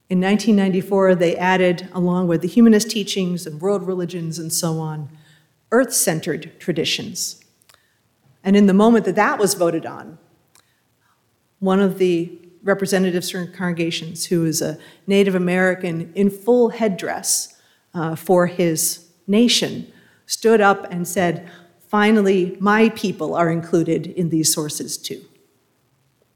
In 0.09 0.21
1994, 0.21 1.15
they 1.15 1.35
added, 1.35 1.89
along 1.93 2.27
with 2.27 2.41
the 2.41 2.47
humanist 2.47 2.89
teachings 2.89 3.45
and 3.45 3.59
world 3.61 3.85
religions 3.85 4.39
and 4.39 4.51
so 4.53 4.79
on, 4.79 5.09
earth 5.71 5.93
centered 5.93 6.57
traditions. 6.59 7.43
And 8.43 8.55
in 8.55 8.67
the 8.67 8.73
moment 8.73 9.05
that 9.05 9.15
that 9.15 9.39
was 9.39 9.53
voted 9.53 9.85
on, 9.85 10.17
one 11.59 11.79
of 11.79 11.97
the 11.97 12.39
representatives 12.63 13.29
from 13.29 13.51
congregations, 13.51 14.25
who 14.25 14.45
is 14.45 14.61
a 14.61 14.77
Native 15.05 15.35
American 15.35 16.11
in 16.15 16.29
full 16.29 16.69
headdress, 16.69 17.57
uh, 17.93 18.15
for 18.15 18.47
his 18.47 19.07
nation, 19.25 19.91
stood 20.25 20.61
up 20.61 20.85
and 20.91 21.07
said, 21.07 21.49
Finally, 21.87 22.57
my 22.59 22.89
people 22.89 23.33
are 23.33 23.49
included 23.49 24.07
in 24.07 24.29
these 24.29 24.53
sources 24.53 24.97
too. 24.97 25.23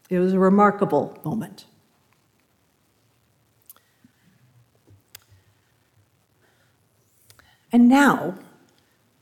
It 0.10 0.19
was 0.19 0.34
a 0.34 0.39
remarkable 0.39 1.19
moment. 1.23 1.65
And 7.71 7.88
now, 7.88 8.36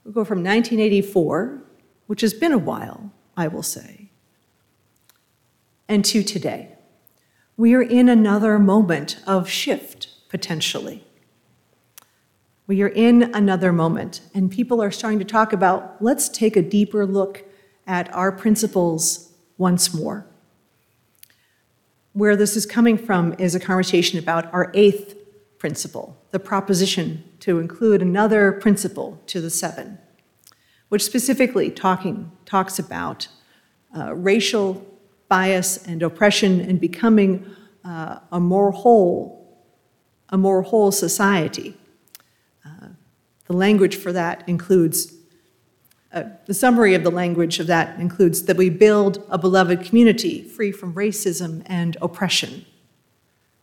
we 0.04 0.12
go 0.12 0.24
from 0.24 0.38
1984, 0.38 1.62
which 2.06 2.20
has 2.22 2.34
been 2.34 2.52
a 2.52 2.58
while, 2.58 3.12
I 3.36 3.46
will 3.46 3.62
say, 3.62 4.10
and 5.88 6.04
to 6.06 6.22
today. 6.22 6.76
We 7.60 7.74
are 7.74 7.82
in 7.82 8.08
another 8.08 8.58
moment 8.58 9.18
of 9.26 9.46
shift, 9.46 10.08
potentially. 10.30 11.04
We 12.66 12.80
are 12.80 12.88
in 12.88 13.34
another 13.34 13.70
moment, 13.70 14.22
and 14.32 14.50
people 14.50 14.82
are 14.82 14.90
starting 14.90 15.18
to 15.18 15.26
talk 15.26 15.52
about 15.52 16.00
let's 16.00 16.30
take 16.30 16.56
a 16.56 16.62
deeper 16.62 17.04
look 17.04 17.44
at 17.86 18.10
our 18.14 18.32
principles 18.32 19.34
once 19.58 19.92
more. 19.92 20.24
Where 22.14 22.34
this 22.34 22.56
is 22.56 22.64
coming 22.64 22.96
from 22.96 23.34
is 23.38 23.54
a 23.54 23.60
conversation 23.60 24.18
about 24.18 24.50
our 24.54 24.72
eighth 24.72 25.14
principle, 25.58 26.16
the 26.30 26.40
proposition 26.40 27.24
to 27.40 27.58
include 27.58 28.00
another 28.00 28.52
principle 28.52 29.20
to 29.26 29.38
the 29.38 29.50
seven, 29.50 29.98
which 30.88 31.04
specifically 31.04 31.70
talking, 31.70 32.32
talks 32.46 32.78
about 32.78 33.28
uh, 33.94 34.14
racial 34.14 34.89
bias 35.30 35.86
and 35.86 36.02
oppression 36.02 36.60
and 36.60 36.78
becoming 36.78 37.46
uh, 37.82 38.18
a 38.30 38.38
more 38.38 38.72
whole, 38.72 39.64
a 40.28 40.36
more 40.36 40.60
whole 40.60 40.92
society. 40.92 41.74
The 43.50 43.56
language 43.56 43.96
for 43.96 44.12
that 44.12 44.44
includes, 44.46 45.12
uh, 46.12 46.22
the 46.46 46.54
summary 46.54 46.94
of 46.94 47.02
the 47.02 47.10
language 47.10 47.58
of 47.58 47.66
that 47.66 47.98
includes 47.98 48.44
that 48.44 48.56
we 48.56 48.70
build 48.70 49.26
a 49.28 49.38
beloved 49.38 49.82
community 49.82 50.44
free 50.44 50.70
from 50.70 50.94
racism 50.94 51.64
and 51.66 51.96
oppression. 52.00 52.64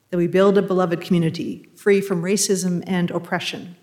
That 0.10 0.18
we 0.18 0.28
build 0.28 0.58
a 0.58 0.62
beloved 0.62 1.00
community 1.00 1.70
free 1.78 2.02
from 2.02 2.22
racism 2.22 2.84
and 2.86 3.12
oppression. 3.12 3.78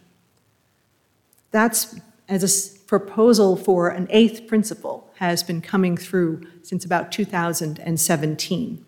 That's 1.52 1.98
as 2.28 2.44
a 2.44 2.78
proposal 2.80 3.56
for 3.56 3.88
an 3.88 4.06
eighth 4.10 4.46
principle 4.46 5.03
has 5.28 5.42
been 5.42 5.60
coming 5.60 5.96
through 5.96 6.42
since 6.62 6.84
about 6.84 7.10
2017. 7.12 8.84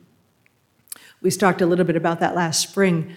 We 1.22 1.30
talked 1.30 1.60
a 1.60 1.66
little 1.66 1.84
bit 1.84 1.96
about 1.96 2.20
that 2.20 2.34
last 2.34 2.60
spring, 2.60 3.14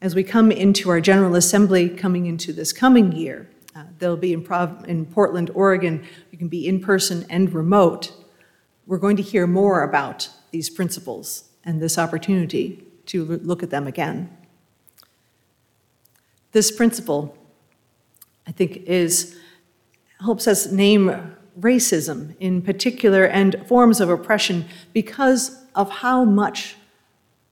as 0.00 0.14
we 0.14 0.24
come 0.24 0.50
into 0.50 0.88
our 0.88 1.00
General 1.00 1.34
Assembly 1.36 1.88
coming 1.88 2.26
into 2.26 2.52
this 2.52 2.72
coming 2.72 3.12
year, 3.12 3.50
uh, 3.76 3.84
they'll 3.98 4.16
be 4.16 4.32
in, 4.32 4.42
Prov- 4.42 4.88
in 4.88 5.04
Portland, 5.06 5.50
Oregon. 5.54 6.02
You 6.30 6.38
can 6.38 6.48
be 6.48 6.66
in 6.66 6.80
person 6.80 7.26
and 7.28 7.52
remote. 7.52 8.12
We're 8.86 8.98
going 8.98 9.16
to 9.16 9.22
hear 9.22 9.46
more 9.46 9.82
about 9.82 10.28
these 10.52 10.70
principles 10.70 11.50
and 11.64 11.82
this 11.82 11.98
opportunity 11.98 12.84
to 13.06 13.24
look 13.24 13.62
at 13.62 13.70
them 13.70 13.86
again. 13.86 14.34
This 16.52 16.70
principle, 16.70 17.36
I 18.46 18.52
think, 18.52 18.78
is 18.78 19.38
helps 20.20 20.46
us 20.46 20.70
name 20.70 21.36
racism 21.58 22.34
in 22.40 22.62
particular 22.62 23.24
and 23.24 23.64
forms 23.66 24.00
of 24.00 24.08
oppression 24.08 24.66
because 24.92 25.64
of 25.74 25.90
how 25.90 26.24
much 26.24 26.76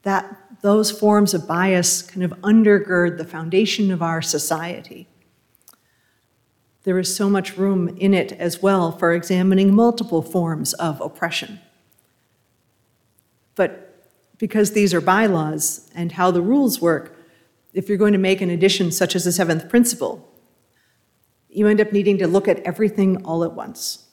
that 0.03 0.39
those 0.63 0.91
forms 0.91 1.35
of 1.35 1.47
bias 1.47 2.03
kind 2.03 2.25
of 2.25 2.31
undergird 2.41 3.19
the 3.19 3.25
foundation 3.25 3.91
of 3.91 4.03
our 4.03 4.21
society. 4.21 5.07
There 6.85 6.99
is 6.99 7.15
so 7.15 7.29
much 7.29 7.57
room 7.57 7.89
in 7.89 8.15
it 8.15 8.33
as 8.33 8.63
well 8.63 8.93
for 8.93 9.13
examining 9.13 9.75
multiple 9.75 10.23
forms 10.23 10.73
of 10.75 11.01
oppression. 11.01 11.61
But 13.55 14.05
because 14.39 14.73
these 14.73 14.95
are 14.95 15.01
bylaws 15.01 15.91
and 15.95 16.13
how 16.13 16.31
the 16.31 16.43
rules 16.43 16.81
work, 16.81 17.17
if 17.75 17.89
you're 17.89 17.99
going 17.99 18.13
to 18.13 18.19
make 18.19 18.41
an 18.41 18.51
addition 18.51 18.91
such 18.91 19.15
as 19.15 19.25
the 19.25 19.33
seventh 19.33 19.69
principle, 19.69 20.28
you 21.59 21.67
end 21.67 21.81
up 21.81 21.93
needing 21.93 22.19
to 22.19 22.29
look 22.29 22.47
at 22.47 22.61
everything 22.61 23.25
all 23.25 23.43
at 23.43 23.53
once. 23.53 24.07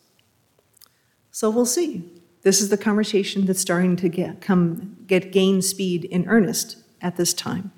So 1.32 1.50
we'll 1.50 1.68
see. 1.68 2.12
This 2.42 2.60
is 2.60 2.70
the 2.70 2.78
conversation 2.78 3.46
that's 3.46 3.60
starting 3.60 3.96
to 3.98 4.10
get, 4.10 4.42
come, 4.42 4.98
get 5.06 5.32
gain 5.32 5.62
speed 5.62 6.06
in 6.06 6.28
earnest 6.28 6.78
at 7.02 7.18
this 7.18 7.34
time. 7.34 7.72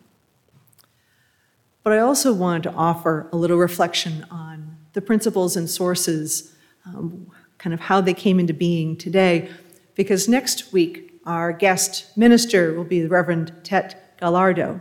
But 1.83 1.93
I 1.93 1.99
also 1.99 2.33
wanted 2.33 2.63
to 2.63 2.73
offer 2.73 3.29
a 3.31 3.37
little 3.37 3.57
reflection 3.57 4.25
on 4.31 4.77
the 4.93 5.01
principles 5.01 5.55
and 5.57 5.69
sources, 5.69 6.53
um, 6.85 7.27
kind 7.57 7.73
of 7.73 7.79
how 7.79 8.01
they 8.01 8.13
came 8.13 8.39
into 8.39 8.53
being 8.53 8.95
today, 8.95 9.49
because 9.95 10.27
next 10.27 10.71
week 10.71 11.19
our 11.25 11.51
guest 11.51 12.17
minister 12.17 12.73
will 12.73 12.83
be 12.83 13.01
the 13.01 13.09
Reverend 13.09 13.53
Tet 13.63 14.17
Gallardo. 14.19 14.79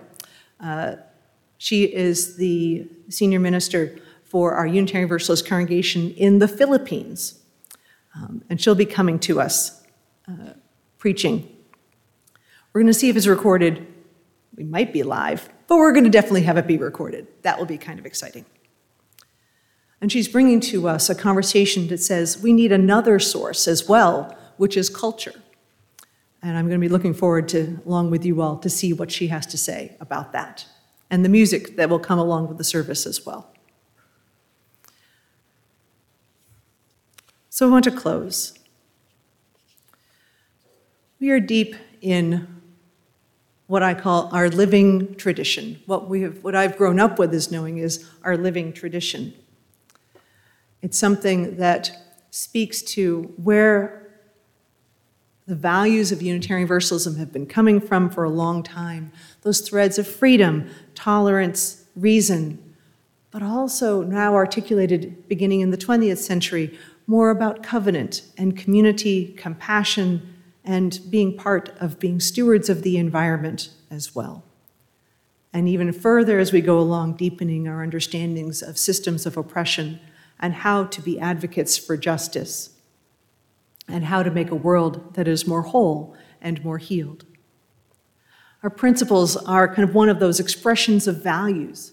Uh, 0.61 0.97
she 1.59 1.85
is 1.85 2.37
the 2.37 2.89
senior 3.09 3.41
minister 3.41 3.99
for 4.27 4.55
our 4.55 4.67
Unitarian 4.67 5.07
Universalist 5.07 5.47
congregation 5.47 6.11
in 6.13 6.39
the 6.39 6.49
Philippines. 6.49 7.41
Um, 8.15 8.43
and 8.51 8.61
she'll 8.61 8.75
be 8.75 8.87
coming 8.87 9.19
to 9.21 9.41
us 9.41 9.83
uh, 10.29 10.55
preaching. 10.99 11.49
We're 12.73 12.83
going 12.83 12.93
to 12.93 12.99
see 12.99 13.09
if 13.09 13.17
it's 13.17 13.27
recorded. 13.27 13.87
We 14.57 14.65
might 14.65 14.93
be 14.93 15.03
live, 15.03 15.49
but 15.69 15.77
we're 15.77 15.93
going 15.93 16.05
to 16.05 16.11
definitely 16.11 16.43
have 16.43 16.57
it 16.57 16.67
be 16.67 16.77
recorded. 16.77 17.27
That 17.43 17.59
will 17.59 17.67
be 17.67 17.79
kind 17.79 17.99
of 17.99 18.07
exciting. 18.07 18.47
And 20.01 20.13
she's 20.13 20.29
bringing 20.29 20.61
to 20.61 20.89
us 20.89 21.09
a 21.09 21.15
conversation 21.15 21.89
that 21.89 21.99
says 21.99 22.41
we 22.43 22.53
need 22.53 22.73
another 22.73 23.19
source 23.19 23.67
as 23.67 23.89
well, 23.89 24.37
which 24.57 24.77
is 24.77 24.91
culture. 24.91 25.35
And 26.43 26.57
I'm 26.57 26.69
going 26.69 26.81
to 26.81 26.85
be 26.85 26.93
looking 26.93 27.15
forward 27.15 27.49
to, 27.49 27.81
along 27.87 28.11
with 28.11 28.25
you 28.25 28.41
all, 28.43 28.59
to 28.59 28.69
see 28.69 28.93
what 28.93 29.11
she 29.11 29.29
has 29.29 29.47
to 29.47 29.59
say 29.59 29.97
about 30.01 30.33
that 30.33 30.67
and 31.11 31.25
the 31.25 31.29
music 31.29 31.77
that 31.77 31.89
will 31.89 31.99
come 31.99 32.19
along 32.19 32.49
with 32.49 32.59
the 32.59 32.65
service 32.65 33.07
as 33.07 33.25
well. 33.25 33.53
So 37.57 37.67
I 37.67 37.71
want 37.71 37.85
to 37.85 37.91
close. 37.91 38.53
We 41.19 41.31
are 41.31 41.41
deep 41.41 41.75
in 42.03 42.47
what 43.67 43.83
I 43.83 43.95
call 43.95 44.29
our 44.31 44.51
living 44.51 45.15
tradition. 45.15 45.81
What, 45.87 46.07
we 46.07 46.21
have, 46.21 46.45
what 46.45 46.55
I've 46.55 46.77
grown 46.77 47.01
up 47.01 47.19
with 47.19 47.33
is 47.33 47.51
knowing 47.51 47.79
is 47.79 48.07
our 48.23 48.37
living 48.37 48.75
tradition. 48.75 49.33
It's 50.83 50.99
something 50.99 51.57
that 51.57 51.91
speaks 52.29 52.83
to 52.83 53.33
where 53.43 54.07
the 55.47 55.55
values 55.55 56.13
of 56.13 56.21
Unitarian 56.21 56.67
Universalism 56.67 57.17
have 57.17 57.33
been 57.33 57.47
coming 57.47 57.81
from 57.81 58.11
for 58.11 58.25
a 58.25 58.29
long 58.29 58.63
time. 58.65 59.13
Those 59.41 59.67
threads 59.67 59.97
of 59.99 60.07
freedom, 60.07 60.69
tolerance, 60.95 61.87
reason, 61.97 62.66
but 63.37 63.43
also 63.43 64.01
now 64.01 64.35
articulated 64.35 65.29
beginning 65.29 65.61
in 65.61 65.71
the 65.71 65.77
20th 65.77 66.17
century 66.17 66.75
more 67.07 67.29
about 67.29 67.63
covenant 67.63 68.23
and 68.39 68.57
community, 68.57 69.35
compassion, 69.35 70.35
and 70.65 71.01
being 71.11 71.37
part 71.37 71.69
of 71.79 71.99
being 71.99 72.19
stewards 72.19 72.71
of 72.71 72.81
the 72.81 72.97
environment 72.97 73.69
as 73.91 74.15
well. 74.15 74.43
And 75.53 75.69
even 75.69 75.93
further, 75.93 76.39
as 76.39 76.51
we 76.51 76.63
go 76.63 76.79
along, 76.79 77.17
deepening 77.19 77.69
our 77.69 77.83
understandings 77.83 78.63
of 78.63 78.79
systems 78.79 79.27
of 79.27 79.37
oppression 79.37 80.01
and 80.41 80.55
how 80.55 80.85
to 80.85 81.03
be 81.03 81.21
advocates 81.21 81.77
for 81.77 81.99
justice 81.99 82.71
and 83.87 84.07
how 84.07 84.23
to 84.23 84.31
make 84.31 84.51
a 84.51 84.55
world 84.55 85.13
that 85.13 85.29
is 85.29 85.47
more 85.47 85.61
whole 85.61 86.17
and 86.41 86.65
more 86.65 86.79
healed. 86.79 87.27
Our 88.63 88.71
principles 88.71 89.37
are 89.37 89.69
kind 89.69 89.87
of 89.87 89.95
one 89.95 90.09
of 90.09 90.21
those 90.21 90.41
expressions 90.41 91.07
of 91.07 91.23
values 91.23 91.93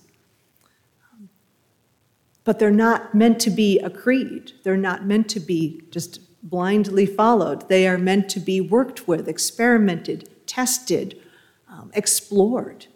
but 2.43 2.59
they're 2.59 2.71
not 2.71 3.15
meant 3.15 3.39
to 3.41 3.49
be 3.49 3.79
a 3.79 3.89
creed. 3.89 4.51
They're 4.63 4.77
not 4.77 5.05
meant 5.05 5.29
to 5.29 5.39
be 5.39 5.81
just 5.89 6.19
blindly 6.43 7.05
followed. 7.05 7.69
They 7.69 7.87
are 7.87 7.97
meant 7.97 8.29
to 8.29 8.39
be 8.39 8.59
worked 8.59 9.07
with, 9.07 9.27
experimented, 9.27 10.29
tested, 10.45 11.21
um, 11.69 11.91
explored. 11.93 12.87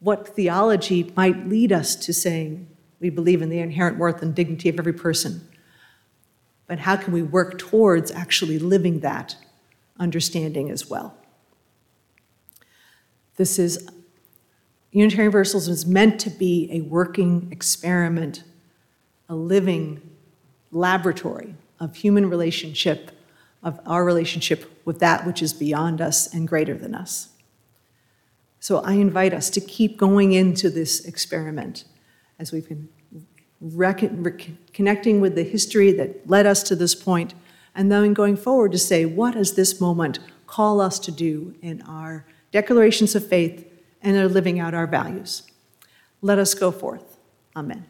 What 0.00 0.28
theology 0.28 1.12
might 1.16 1.48
lead 1.48 1.72
us 1.72 1.94
to 1.96 2.12
saying 2.12 2.68
we 2.98 3.10
believe 3.10 3.42
in 3.42 3.50
the 3.50 3.58
inherent 3.58 3.98
worth 3.98 4.22
and 4.22 4.34
dignity 4.34 4.68
of 4.68 4.78
every 4.78 4.92
person. 4.92 5.46
But 6.66 6.80
how 6.80 6.96
can 6.96 7.12
we 7.12 7.22
work 7.22 7.58
towards 7.58 8.10
actually 8.10 8.58
living 8.58 9.00
that 9.00 9.36
understanding 9.98 10.70
as 10.70 10.88
well? 10.88 11.14
This 13.36 13.58
is 13.58 13.88
Unitarian 14.96 15.30
Universalism 15.30 15.72
is 15.74 15.84
meant 15.84 16.18
to 16.20 16.30
be 16.30 16.70
a 16.72 16.80
working 16.80 17.48
experiment, 17.50 18.42
a 19.28 19.34
living 19.34 20.00
laboratory 20.70 21.54
of 21.78 21.96
human 21.96 22.30
relationship, 22.30 23.10
of 23.62 23.78
our 23.84 24.06
relationship 24.06 24.80
with 24.86 24.98
that 25.00 25.26
which 25.26 25.42
is 25.42 25.52
beyond 25.52 26.00
us 26.00 26.32
and 26.32 26.48
greater 26.48 26.72
than 26.72 26.94
us. 26.94 27.28
So 28.58 28.78
I 28.78 28.94
invite 28.94 29.34
us 29.34 29.50
to 29.50 29.60
keep 29.60 29.98
going 29.98 30.32
into 30.32 30.70
this 30.70 31.04
experiment 31.04 31.84
as 32.38 32.50
we've 32.50 32.66
been 32.66 32.88
connecting 34.72 35.20
with 35.20 35.34
the 35.34 35.42
history 35.42 35.92
that 35.92 36.26
led 36.26 36.46
us 36.46 36.62
to 36.62 36.74
this 36.74 36.94
point, 36.94 37.34
and 37.74 37.92
then 37.92 38.14
going 38.14 38.36
forward 38.36 38.72
to 38.72 38.78
say, 38.78 39.04
what 39.04 39.34
does 39.34 39.56
this 39.56 39.78
moment 39.78 40.20
call 40.46 40.80
us 40.80 40.98
to 41.00 41.12
do 41.12 41.54
in 41.60 41.82
our 41.82 42.24
declarations 42.50 43.14
of 43.14 43.26
faith 43.26 43.65
and 44.02 44.16
are 44.16 44.28
living 44.28 44.58
out 44.58 44.74
our 44.74 44.86
values. 44.86 45.42
Let 46.20 46.38
us 46.38 46.54
go 46.54 46.70
forth. 46.70 47.18
Amen. 47.54 47.86